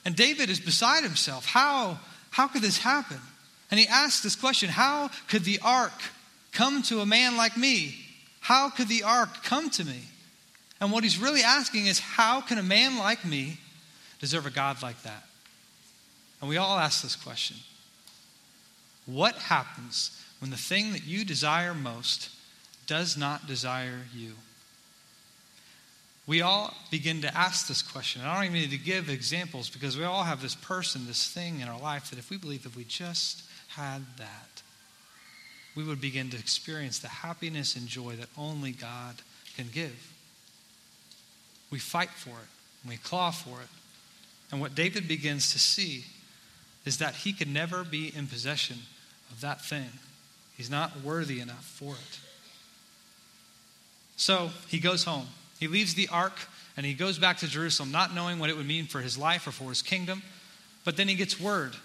And 0.05 0.15
David 0.15 0.49
is 0.49 0.59
beside 0.59 1.03
himself. 1.03 1.45
How, 1.45 1.99
how 2.31 2.47
could 2.47 2.61
this 2.61 2.77
happen? 2.77 3.17
And 3.71 3.79
he 3.79 3.87
asks 3.87 4.21
this 4.21 4.35
question 4.35 4.69
How 4.69 5.09
could 5.27 5.43
the 5.43 5.59
ark 5.63 5.93
come 6.51 6.81
to 6.83 6.99
a 7.01 7.05
man 7.05 7.37
like 7.37 7.57
me? 7.57 7.95
How 8.39 8.69
could 8.69 8.87
the 8.87 9.03
ark 9.03 9.43
come 9.43 9.69
to 9.71 9.85
me? 9.85 10.01
And 10.81 10.91
what 10.91 11.03
he's 11.03 11.17
really 11.17 11.41
asking 11.41 11.87
is, 11.87 11.99
How 11.99 12.41
can 12.41 12.57
a 12.57 12.63
man 12.63 12.97
like 12.97 13.25
me 13.25 13.57
deserve 14.19 14.45
a 14.45 14.49
God 14.49 14.81
like 14.81 15.01
that? 15.03 15.23
And 16.41 16.49
we 16.49 16.57
all 16.57 16.77
ask 16.77 17.01
this 17.01 17.15
question 17.15 17.57
What 19.05 19.35
happens 19.35 20.11
when 20.39 20.51
the 20.51 20.57
thing 20.57 20.93
that 20.93 21.05
you 21.05 21.25
desire 21.25 21.73
most 21.73 22.29
does 22.87 23.17
not 23.17 23.47
desire 23.47 24.01
you? 24.15 24.33
We 26.29 26.41
all 26.41 26.75
begin 26.91 27.21
to 27.21 27.35
ask 27.35 27.67
this 27.67 27.81
question. 27.81 28.21
I 28.21 28.35
don't 28.35 28.43
even 28.43 28.61
need 28.61 28.69
to 28.69 28.77
give 28.77 29.09
examples 29.09 29.67
because 29.67 29.97
we 29.97 30.03
all 30.03 30.23
have 30.23 30.43
this 30.43 30.53
person, 30.53 31.07
this 31.07 31.27
thing 31.27 31.59
in 31.59 31.67
our 31.67 31.79
life 31.79 32.11
that 32.11 32.19
if 32.19 32.29
we 32.29 32.37
believe 32.37 32.67
if 32.67 32.75
we 32.75 32.83
just 32.83 33.41
had 33.69 34.03
that, 34.17 34.61
we 35.75 35.83
would 35.83 35.99
begin 35.99 36.29
to 36.29 36.37
experience 36.37 36.99
the 36.99 37.07
happiness 37.07 37.75
and 37.75 37.87
joy 37.87 38.15
that 38.15 38.27
only 38.37 38.71
God 38.71 39.15
can 39.57 39.69
give. 39.73 40.13
We 41.71 41.79
fight 41.79 42.09
for 42.09 42.29
it, 42.29 42.49
and 42.83 42.91
we 42.91 42.97
claw 42.97 43.31
for 43.31 43.61
it. 43.61 43.67
And 44.51 44.61
what 44.61 44.75
David 44.75 45.07
begins 45.07 45.51
to 45.53 45.59
see 45.59 46.05
is 46.89 46.97
that 46.97 47.13
he 47.13 47.31
could 47.31 47.47
never 47.47 47.83
be 47.83 48.11
in 48.15 48.25
possession 48.25 48.77
of 49.29 49.41
that 49.41 49.63
thing. 49.63 49.91
He's 50.57 50.71
not 50.71 51.03
worthy 51.03 51.39
enough 51.39 51.63
for 51.63 51.93
it. 51.93 52.19
So 54.17 54.49
he 54.67 54.79
goes 54.79 55.03
home. 55.03 55.27
He 55.59 55.67
leaves 55.67 55.93
the 55.93 56.07
ark 56.07 56.33
and 56.75 56.87
he 56.87 56.95
goes 56.95 57.19
back 57.19 57.37
to 57.37 57.47
Jerusalem, 57.47 57.91
not 57.91 58.15
knowing 58.15 58.39
what 58.39 58.49
it 58.49 58.57
would 58.57 58.65
mean 58.65 58.87
for 58.87 59.01
his 59.01 59.19
life 59.19 59.45
or 59.45 59.51
for 59.51 59.69
his 59.69 59.83
kingdom. 59.83 60.23
But 60.83 60.97
then 60.97 61.07
he 61.07 61.13
gets 61.13 61.39
word. 61.39 61.75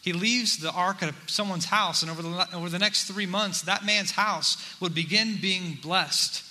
He 0.00 0.12
leaves 0.12 0.58
the 0.58 0.70
ark 0.70 1.02
at 1.02 1.12
someone's 1.26 1.64
house, 1.64 2.02
and 2.02 2.10
over 2.10 2.22
the, 2.22 2.48
over 2.54 2.68
the 2.68 2.78
next 2.78 3.04
three 3.04 3.26
months, 3.26 3.62
that 3.62 3.84
man's 3.84 4.12
house 4.12 4.56
would 4.80 4.94
begin 4.94 5.38
being 5.42 5.76
blessed. 5.82 6.44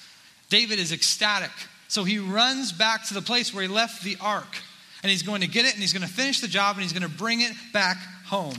David 0.49 0.79
is 0.79 0.91
ecstatic. 0.91 1.51
So 1.87 2.03
he 2.03 2.19
runs 2.19 2.73
back 2.73 3.05
to 3.05 3.13
the 3.13 3.21
place 3.21 3.53
where 3.53 3.63
he 3.63 3.69
left 3.69 4.03
the 4.03 4.17
ark 4.19 4.57
and 5.01 5.09
he's 5.09 5.23
going 5.23 5.41
to 5.41 5.47
get 5.47 5.65
it 5.65 5.73
and 5.73 5.81
he's 5.81 5.93
going 5.93 6.05
to 6.05 6.13
finish 6.13 6.41
the 6.41 6.47
job 6.47 6.75
and 6.75 6.83
he's 6.83 6.93
going 6.93 7.09
to 7.09 7.17
bring 7.17 7.41
it 7.41 7.53
back 7.73 7.97
home. 8.25 8.57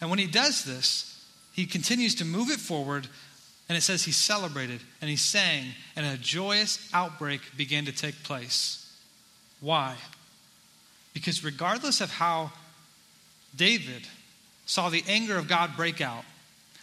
And 0.00 0.10
when 0.10 0.18
he 0.18 0.26
does 0.26 0.64
this, 0.64 1.08
he 1.52 1.66
continues 1.66 2.14
to 2.16 2.24
move 2.24 2.50
it 2.50 2.58
forward 2.58 3.06
and 3.68 3.78
it 3.78 3.82
says 3.82 4.04
he 4.04 4.12
celebrated 4.12 4.80
and 5.00 5.08
he 5.08 5.16
sang 5.16 5.66
and 5.96 6.06
a 6.06 6.16
joyous 6.16 6.88
outbreak 6.92 7.40
began 7.56 7.84
to 7.84 7.92
take 7.92 8.22
place. 8.22 8.78
Why? 9.60 9.96
Because 11.14 11.44
regardless 11.44 12.00
of 12.00 12.10
how 12.10 12.52
David 13.54 14.02
saw 14.66 14.88
the 14.88 15.04
anger 15.06 15.36
of 15.36 15.46
God 15.46 15.76
break 15.76 16.00
out, 16.00 16.24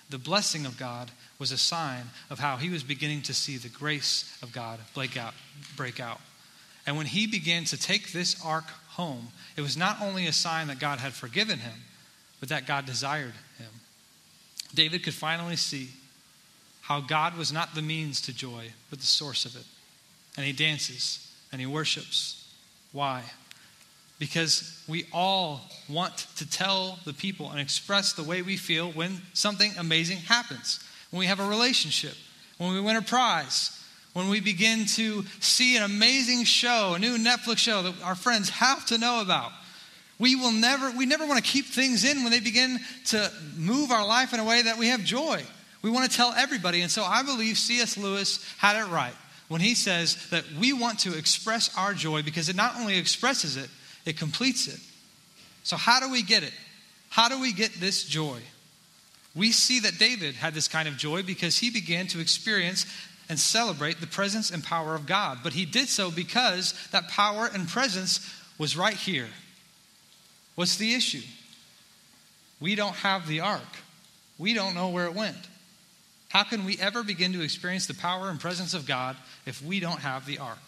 the 0.10 0.18
blessing 0.18 0.66
of 0.66 0.78
God 0.78 1.12
was 1.40 1.52
a 1.52 1.58
sign 1.58 2.04
of 2.30 2.40
how 2.40 2.58
he 2.58 2.70
was 2.70 2.84
beginning 2.84 3.22
to 3.24 3.34
see 3.34 3.58
the 3.58 3.70
grace 3.70 4.38
of 4.42 4.52
God 4.52 4.80
break 4.94 5.18
out. 5.18 5.34
Break 5.76 6.00
out. 6.00 6.20
And 6.89 6.98
when 6.98 7.05
he 7.05 7.27
began 7.27 7.65
to 7.65 7.77
take 7.77 8.13
this 8.13 8.43
ark 8.43 8.63
home, 8.88 9.27
it 9.55 9.62
was 9.62 9.77
not 9.77 10.01
only 10.01 10.25
a 10.25 10.34
sign 10.34 10.69
that 10.69 10.79
God 10.79 10.98
had 10.98 11.13
forgiven 11.13 11.60
him, 11.60 11.84
but 12.39 12.50
that 12.50 12.65
God 12.65 12.88
desired 12.88 13.36
him. 13.60 13.69
David 14.74 15.03
could 15.03 15.13
finally 15.13 15.55
see 15.55 15.89
how 16.81 17.00
God 17.00 17.38
was 17.38 17.53
not 17.53 17.75
the 17.75 17.84
means 17.84 18.22
to 18.22 18.34
joy, 18.34 18.72
but 18.89 18.98
the 18.98 19.05
source 19.05 19.46
of 19.46 19.55
it. 19.55 19.65
And 20.36 20.48
he 20.48 20.51
dances 20.51 21.31
and 21.51 21.62
he 21.62 21.67
worships. 21.67 22.51
Why? 22.91 23.22
Because 24.17 24.84
we 24.88 25.05
all 25.13 25.62
want 25.88 26.25
to 26.38 26.50
tell 26.50 26.98
the 27.05 27.13
people 27.13 27.51
and 27.51 27.60
express 27.60 28.13
the 28.13 28.24
way 28.24 28.41
we 28.41 28.58
feel 28.58 28.89
when 28.93 29.22
something 29.34 29.74
amazing 29.77 30.17
happens. 30.17 30.84
When 31.12 31.19
we 31.19 31.27
have 31.27 31.39
a 31.39 31.48
relationship, 31.48 32.15
when 32.58 32.74
we 32.74 32.81
win 32.81 32.96
a 32.96 33.03
prize, 33.03 33.79
when 34.20 34.28
we 34.28 34.42
begin 34.42 34.86
to 34.86 35.24
see 35.40 35.78
an 35.78 35.84
amazing 35.84 36.44
show, 36.44 36.94
a 36.94 37.00
new 37.00 37.18
Netflix 37.18 37.60
show 37.60 37.82
that 37.84 37.94
our 38.04 38.16
friends 38.16 38.50
have 38.50 38.86
to 38.88 38.98
know 38.98 39.22
about, 39.22 39.52
We 40.20 40.36
will 40.36 40.52
never, 40.52 40.92
we 40.92 41.06
never 41.06 41.26
want 41.26 41.44
to 41.44 41.50
keep 41.50 41.66
things 41.66 42.04
in 42.04 42.24
when 42.24 42.32
they 42.32 42.42
begin 42.42 42.80
to 43.06 43.32
move 43.56 43.92
our 43.92 44.06
life 44.06 44.34
in 44.34 44.42
a 44.42 44.44
way 44.44 44.62
that 44.62 44.78
we 44.78 44.90
have 44.90 45.06
joy. 45.06 45.42
We 45.82 45.90
want 45.90 46.12
to 46.12 46.18
tell 46.18 46.34
everybody. 46.34 46.82
And 46.82 46.92
so 46.92 47.04
I 47.04 47.24
believe 47.24 47.58
C.S. 47.58 47.98
Lewis 47.98 48.46
had 48.58 48.76
it 48.76 48.90
right 48.92 49.14
when 49.48 49.62
he 49.62 49.74
says 49.74 50.30
that 50.32 50.44
we 50.60 50.74
want 50.74 51.00
to 51.00 51.18
express 51.18 51.76
our 51.78 51.94
joy 51.94 52.22
because 52.22 52.50
it 52.50 52.58
not 52.58 52.76
only 52.76 52.98
expresses 52.98 53.56
it, 53.56 53.70
it 54.06 54.18
completes 54.18 54.68
it. 54.68 54.82
So, 55.64 55.78
how 55.78 56.02
do 56.02 56.12
we 56.12 56.24
get 56.24 56.44
it? 56.44 56.54
How 57.10 57.30
do 57.30 57.40
we 57.40 57.54
get 57.54 57.72
this 57.80 58.04
joy? 58.04 58.40
We 59.34 59.54
see 59.54 59.80
that 59.82 59.98
David 59.98 60.36
had 60.36 60.54
this 60.54 60.68
kind 60.68 60.90
of 60.90 60.98
joy 60.98 61.24
because 61.24 61.58
he 61.58 61.70
began 61.70 62.08
to 62.08 62.20
experience 62.20 62.86
and 63.30 63.40
celebrate 63.40 64.02
the 64.02 64.08
presence 64.08 64.50
and 64.50 64.64
power 64.64 64.96
of 64.96 65.06
God. 65.06 65.40
But 65.44 65.54
he 65.54 65.66
did 65.66 65.88
so 65.88 66.10
because 66.10 66.74
that 66.92 67.08
power 67.10 67.50
and 67.54 67.68
presence 67.68 68.20
was 68.58 68.76
right 68.76 68.96
here. 68.96 69.28
What's 70.56 70.78
the 70.78 70.94
issue? 70.94 71.22
We 72.60 72.76
don't 72.76 72.96
have 72.96 73.28
the 73.28 73.40
ark, 73.40 73.78
we 74.38 74.54
don't 74.54 74.76
know 74.76 74.90
where 74.90 75.06
it 75.06 75.14
went. 75.14 75.38
How 76.30 76.44
can 76.44 76.64
we 76.64 76.78
ever 76.80 77.02
begin 77.02 77.34
to 77.34 77.42
experience 77.42 77.88
the 77.88 77.96
power 77.96 78.30
and 78.30 78.40
presence 78.40 78.76
of 78.76 78.86
God 78.86 79.18
if 79.48 79.64
we 79.64 79.80
don't 79.80 80.02
have 80.02 80.28
the 80.28 80.38
ark? 80.38 80.60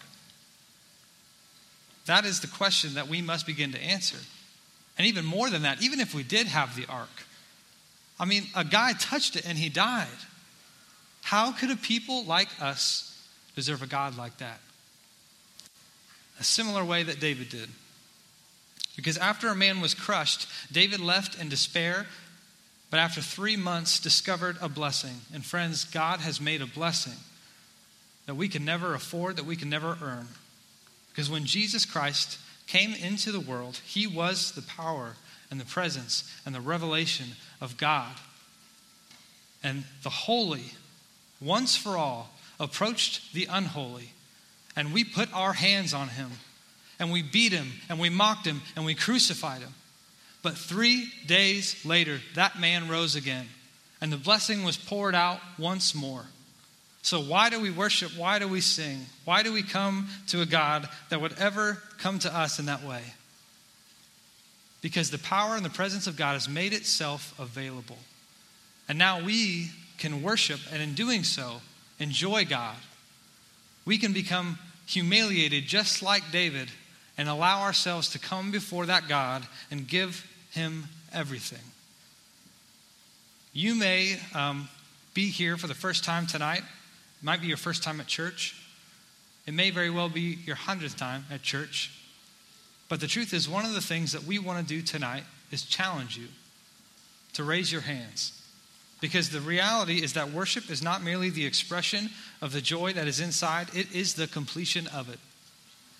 That 2.06 2.24
is 2.24 2.40
the 2.40 2.48
question 2.48 2.94
that 2.94 3.06
we 3.08 3.22
must 3.22 3.46
begin 3.46 3.70
to 3.72 3.80
answer. 3.80 4.16
And 4.98 5.06
even 5.06 5.24
more 5.24 5.50
than 5.50 5.62
that, 5.62 5.80
even 5.80 6.00
if 6.00 6.14
we 6.14 6.24
did 6.24 6.48
have 6.48 6.74
the 6.74 6.86
ark, 6.86 7.08
I 8.18 8.24
mean, 8.24 8.44
a 8.56 8.64
guy 8.64 8.92
touched 8.94 9.36
it 9.36 9.46
and 9.46 9.56
he 9.56 9.68
died. 9.68 10.08
How 11.22 11.52
could 11.52 11.70
a 11.70 11.76
people 11.76 12.24
like 12.24 12.48
us 12.60 13.08
deserve 13.54 13.82
a 13.82 13.86
God 13.86 14.16
like 14.16 14.38
that? 14.38 14.60
A 16.38 16.44
similar 16.44 16.84
way 16.84 17.02
that 17.02 17.20
David 17.20 17.48
did. 17.48 17.68
Because 18.96 19.16
after 19.16 19.48
a 19.48 19.56
man 19.56 19.80
was 19.80 19.94
crushed, 19.94 20.46
David 20.70 21.00
left 21.00 21.40
in 21.40 21.48
despair, 21.48 22.06
but 22.90 22.98
after 22.98 23.22
three 23.22 23.56
months 23.56 23.98
discovered 23.98 24.56
a 24.60 24.68
blessing. 24.68 25.22
And 25.32 25.44
friends, 25.44 25.84
God 25.84 26.20
has 26.20 26.40
made 26.40 26.60
a 26.60 26.66
blessing 26.66 27.16
that 28.26 28.34
we 28.34 28.48
can 28.48 28.64
never 28.64 28.94
afford, 28.94 29.36
that 29.36 29.46
we 29.46 29.56
can 29.56 29.70
never 29.70 29.96
earn. 30.02 30.28
Because 31.10 31.30
when 31.30 31.44
Jesus 31.44 31.84
Christ 31.84 32.38
came 32.66 32.94
into 32.94 33.32
the 33.32 33.40
world, 33.40 33.80
he 33.84 34.06
was 34.06 34.52
the 34.52 34.62
power 34.62 35.16
and 35.50 35.60
the 35.60 35.64
presence 35.64 36.30
and 36.44 36.54
the 36.54 36.60
revelation 36.60 37.26
of 37.60 37.76
God. 37.76 38.12
And 39.62 39.84
the 40.02 40.10
holy, 40.10 40.64
once 41.42 41.76
for 41.76 41.96
all, 41.96 42.30
approached 42.60 43.32
the 43.32 43.46
unholy, 43.50 44.10
and 44.76 44.92
we 44.92 45.04
put 45.04 45.32
our 45.34 45.52
hands 45.52 45.92
on 45.92 46.08
him, 46.08 46.30
and 46.98 47.12
we 47.12 47.22
beat 47.22 47.52
him, 47.52 47.72
and 47.88 47.98
we 47.98 48.08
mocked 48.08 48.46
him, 48.46 48.62
and 48.76 48.84
we 48.84 48.94
crucified 48.94 49.60
him. 49.60 49.74
But 50.42 50.56
three 50.56 51.08
days 51.26 51.84
later, 51.84 52.20
that 52.34 52.58
man 52.58 52.88
rose 52.88 53.16
again, 53.16 53.46
and 54.00 54.12
the 54.12 54.16
blessing 54.16 54.64
was 54.64 54.76
poured 54.76 55.14
out 55.14 55.40
once 55.58 55.94
more. 55.94 56.26
So, 57.02 57.20
why 57.20 57.50
do 57.50 57.60
we 57.60 57.70
worship? 57.70 58.16
Why 58.16 58.38
do 58.38 58.46
we 58.46 58.60
sing? 58.60 59.06
Why 59.24 59.42
do 59.42 59.52
we 59.52 59.62
come 59.62 60.08
to 60.28 60.40
a 60.40 60.46
God 60.46 60.88
that 61.10 61.20
would 61.20 61.36
ever 61.38 61.82
come 61.98 62.20
to 62.20 62.34
us 62.34 62.60
in 62.60 62.66
that 62.66 62.84
way? 62.84 63.02
Because 64.82 65.10
the 65.10 65.18
power 65.18 65.56
and 65.56 65.64
the 65.64 65.70
presence 65.70 66.06
of 66.06 66.16
God 66.16 66.34
has 66.34 66.48
made 66.48 66.72
itself 66.72 67.34
available. 67.40 67.98
And 68.88 68.98
now 68.98 69.24
we 69.24 69.70
can 70.02 70.20
worship, 70.20 70.60
and 70.72 70.82
in 70.82 70.94
doing 70.94 71.22
so, 71.22 71.62
enjoy 72.00 72.44
God. 72.44 72.76
We 73.84 73.98
can 73.98 74.12
become 74.12 74.58
humiliated 74.84 75.64
just 75.66 76.02
like 76.02 76.32
David 76.32 76.68
and 77.16 77.28
allow 77.28 77.62
ourselves 77.62 78.10
to 78.10 78.18
come 78.18 78.50
before 78.50 78.86
that 78.86 79.08
God 79.08 79.46
and 79.70 79.86
give 79.86 80.26
him 80.50 80.86
everything. 81.12 81.62
You 83.52 83.76
may 83.76 84.18
um, 84.34 84.68
be 85.14 85.28
here 85.30 85.56
for 85.56 85.68
the 85.68 85.74
first 85.74 86.04
time 86.04 86.26
tonight 86.26 86.62
it 87.22 87.24
might 87.24 87.40
be 87.40 87.46
your 87.46 87.56
first 87.56 87.84
time 87.84 88.00
at 88.00 88.08
church. 88.08 88.56
It 89.46 89.54
may 89.54 89.70
very 89.70 89.90
well 89.90 90.08
be 90.08 90.38
your 90.44 90.56
hundredth 90.56 90.96
time 90.96 91.24
at 91.30 91.42
church. 91.42 91.92
But 92.88 92.98
the 92.98 93.06
truth 93.06 93.32
is, 93.32 93.48
one 93.48 93.64
of 93.64 93.74
the 93.74 93.80
things 93.80 94.10
that 94.10 94.24
we 94.24 94.40
want 94.40 94.58
to 94.58 94.74
do 94.74 94.82
tonight 94.82 95.22
is 95.52 95.62
challenge 95.62 96.16
you 96.16 96.26
to 97.34 97.44
raise 97.44 97.70
your 97.70 97.82
hands. 97.82 98.41
Because 99.02 99.28
the 99.28 99.40
reality 99.40 100.02
is 100.02 100.14
that 100.14 100.30
worship 100.30 100.70
is 100.70 100.82
not 100.82 101.02
merely 101.02 101.28
the 101.28 101.44
expression 101.44 102.08
of 102.40 102.52
the 102.52 102.60
joy 102.60 102.94
that 102.94 103.08
is 103.08 103.20
inside, 103.20 103.68
it 103.74 103.92
is 103.94 104.14
the 104.14 104.28
completion 104.28 104.86
of 104.86 105.12
it. 105.12 105.18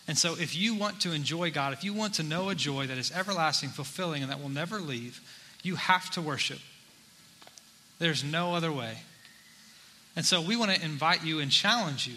And 0.09 0.17
so, 0.17 0.37
if 0.39 0.57
you 0.57 0.75
want 0.75 1.01
to 1.01 1.13
enjoy 1.13 1.51
God, 1.51 1.73
if 1.73 1.85
you 1.85 1.93
want 1.93 2.15
to 2.15 2.23
know 2.23 2.49
a 2.49 2.55
joy 2.55 2.87
that 2.87 2.99
is 2.99 3.13
everlasting, 3.13 3.71
fulfilling, 3.71 4.23
and 4.23 4.31
that 4.31 4.41
will 4.41 4.49
never 4.49 4.79
leave, 4.79 5.21
you 5.63 5.75
have 5.75 6.11
to 6.13 6.23
worship. 6.23 6.61
There's 7.99 8.25
no 8.25 8.55
other 8.55 8.73
way. 8.73 8.99
And 10.15 10.25
so 10.25 10.41
we 10.41 10.57
want 10.57 10.71
to 10.71 10.85
invite 10.85 11.25
you 11.25 11.41
and 11.41 11.51
challenge 11.51 12.07
you 12.07 12.17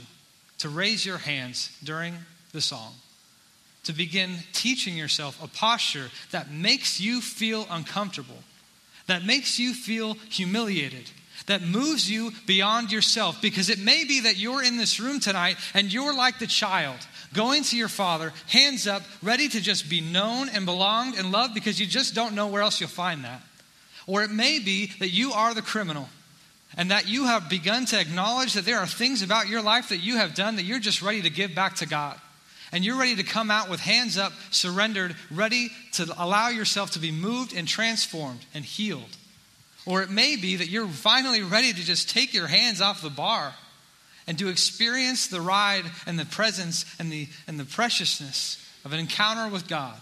to 0.59 0.69
raise 0.69 1.05
your 1.05 1.17
hands 1.17 1.75
during 1.83 2.15
the 2.51 2.61
song, 2.61 2.93
to 3.85 3.93
begin 3.93 4.35
teaching 4.53 4.97
yourself 4.97 5.41
a 5.43 5.47
posture 5.47 6.09
that 6.31 6.51
makes 6.51 6.99
you 6.99 7.21
feel 7.21 7.67
uncomfortable, 7.69 8.37
that 9.07 9.25
makes 9.25 9.59
you 9.59 9.73
feel 9.73 10.15
humiliated, 10.29 11.09
that 11.47 11.61
moves 11.61 12.09
you 12.09 12.31
beyond 12.45 12.91
yourself. 12.91 13.41
Because 13.41 13.69
it 13.69 13.79
may 13.79 14.03
be 14.05 14.21
that 14.21 14.37
you're 14.37 14.63
in 14.63 14.77
this 14.77 14.99
room 14.99 15.19
tonight 15.19 15.57
and 15.73 15.91
you're 15.91 16.15
like 16.15 16.39
the 16.39 16.47
child 16.47 16.97
going 17.35 17.63
to 17.63 17.77
your 17.77 17.89
father, 17.89 18.33
hands 18.47 18.87
up, 18.87 19.03
ready 19.21 19.47
to 19.49 19.61
just 19.61 19.89
be 19.89 20.01
known 20.01 20.49
and 20.49 20.65
belonged 20.65 21.15
and 21.15 21.31
loved 21.31 21.53
because 21.53 21.79
you 21.79 21.85
just 21.85 22.15
don't 22.15 22.33
know 22.33 22.47
where 22.47 22.61
else 22.61 22.79
you'll 22.79 22.89
find 22.89 23.23
that. 23.23 23.41
Or 24.07 24.23
it 24.23 24.31
may 24.31 24.59
be 24.59 24.91
that 24.99 25.09
you 25.09 25.33
are 25.33 25.53
the 25.53 25.61
criminal 25.61 26.09
and 26.77 26.91
that 26.91 27.07
you 27.07 27.25
have 27.25 27.49
begun 27.49 27.85
to 27.87 27.99
acknowledge 27.99 28.53
that 28.53 28.65
there 28.65 28.79
are 28.79 28.87
things 28.87 29.21
about 29.21 29.47
your 29.47 29.61
life 29.61 29.89
that 29.89 29.97
you 29.97 30.17
have 30.17 30.33
done 30.33 30.55
that 30.55 30.63
you're 30.63 30.79
just 30.79 31.01
ready 31.01 31.21
to 31.21 31.29
give 31.29 31.53
back 31.53 31.75
to 31.75 31.85
God. 31.85 32.19
And 32.75 32.83
you're 32.83 32.99
ready 32.99 33.15
to 33.15 33.23
come 33.23 33.49
out 33.49 33.69
with 33.69 33.79
hands 33.79 34.17
up, 34.17 34.33
surrendered, 34.51 35.15
ready 35.31 35.69
to 35.93 36.13
allow 36.17 36.49
yourself 36.49 36.91
to 36.91 36.99
be 36.99 37.09
moved 37.09 37.55
and 37.55 37.65
transformed 37.65 38.41
and 38.53 38.65
healed. 38.65 39.15
Or 39.85 40.01
it 40.01 40.09
may 40.09 40.35
be 40.35 40.57
that 40.57 40.67
you're 40.67 40.85
finally 40.89 41.41
ready 41.41 41.71
to 41.71 41.81
just 41.81 42.09
take 42.09 42.33
your 42.33 42.47
hands 42.47 42.81
off 42.81 43.01
the 43.01 43.09
bar 43.09 43.53
and 44.27 44.38
to 44.39 44.49
experience 44.49 45.27
the 45.27 45.39
ride 45.39 45.85
and 46.05 46.19
the 46.19 46.25
presence 46.25 46.83
and 46.99 47.09
the, 47.09 47.29
and 47.47 47.57
the 47.57 47.63
preciousness 47.63 48.61
of 48.83 48.91
an 48.91 48.99
encounter 48.99 49.49
with 49.49 49.69
God. 49.69 50.01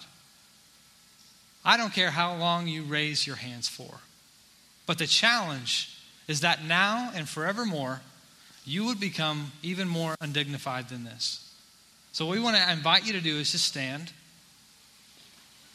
I 1.64 1.78
don't 1.78 1.94
care 1.94 2.10
how 2.10 2.36
long 2.38 2.68
you 2.68 2.82
raise 2.82 3.28
your 3.28 3.36
hands 3.36 3.68
for, 3.68 4.00
but 4.88 4.98
the 4.98 5.06
challenge 5.06 5.96
is 6.28 6.42
that 6.42 6.66
now 6.66 7.12
and 7.14 7.30
forevermore, 7.30 8.02
you 8.66 8.86
would 8.86 9.00
become 9.00 9.52
even 9.62 9.88
more 9.88 10.16
undignified 10.20 10.90
than 10.90 11.04
this. 11.04 11.53
So, 12.14 12.26
what 12.28 12.38
we 12.38 12.44
want 12.44 12.56
to 12.56 12.72
invite 12.72 13.06
you 13.08 13.14
to 13.14 13.22
do 13.22 13.40
is 13.40 13.52
to 13.54 13.58
stand 13.58 14.12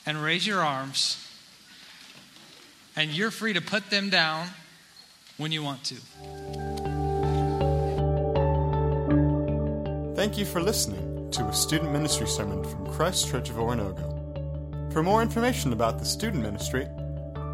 and 0.06 0.22
raise 0.22 0.46
your 0.46 0.60
arms, 0.60 1.26
and 2.94 3.10
you're 3.10 3.32
free 3.32 3.54
to 3.54 3.60
put 3.60 3.90
them 3.90 4.08
down 4.08 4.46
when 5.36 5.50
you 5.50 5.64
want 5.64 5.82
to. 5.86 5.96
Thank 10.14 10.38
you 10.38 10.44
for 10.44 10.62
listening 10.62 11.28
to 11.32 11.42
a 11.42 11.52
student 11.52 11.90
ministry 11.90 12.28
sermon 12.28 12.62
from 12.62 12.86
Christ 12.86 13.28
Church 13.28 13.50
of 13.50 13.56
Oronogo. 13.56 14.92
For 14.92 15.02
more 15.02 15.22
information 15.22 15.72
about 15.72 15.98
the 15.98 16.04
student 16.04 16.44
ministry 16.44 16.86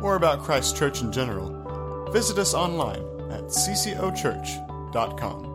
or 0.03 0.17
about 0.17 0.43
Christ 0.43 0.77
Church 0.77 1.01
in 1.01 1.11
general, 1.11 2.11
visit 2.13 2.37
us 2.37 2.53
online 2.53 3.01
at 3.31 3.45
ccochurch.com. 3.45 5.54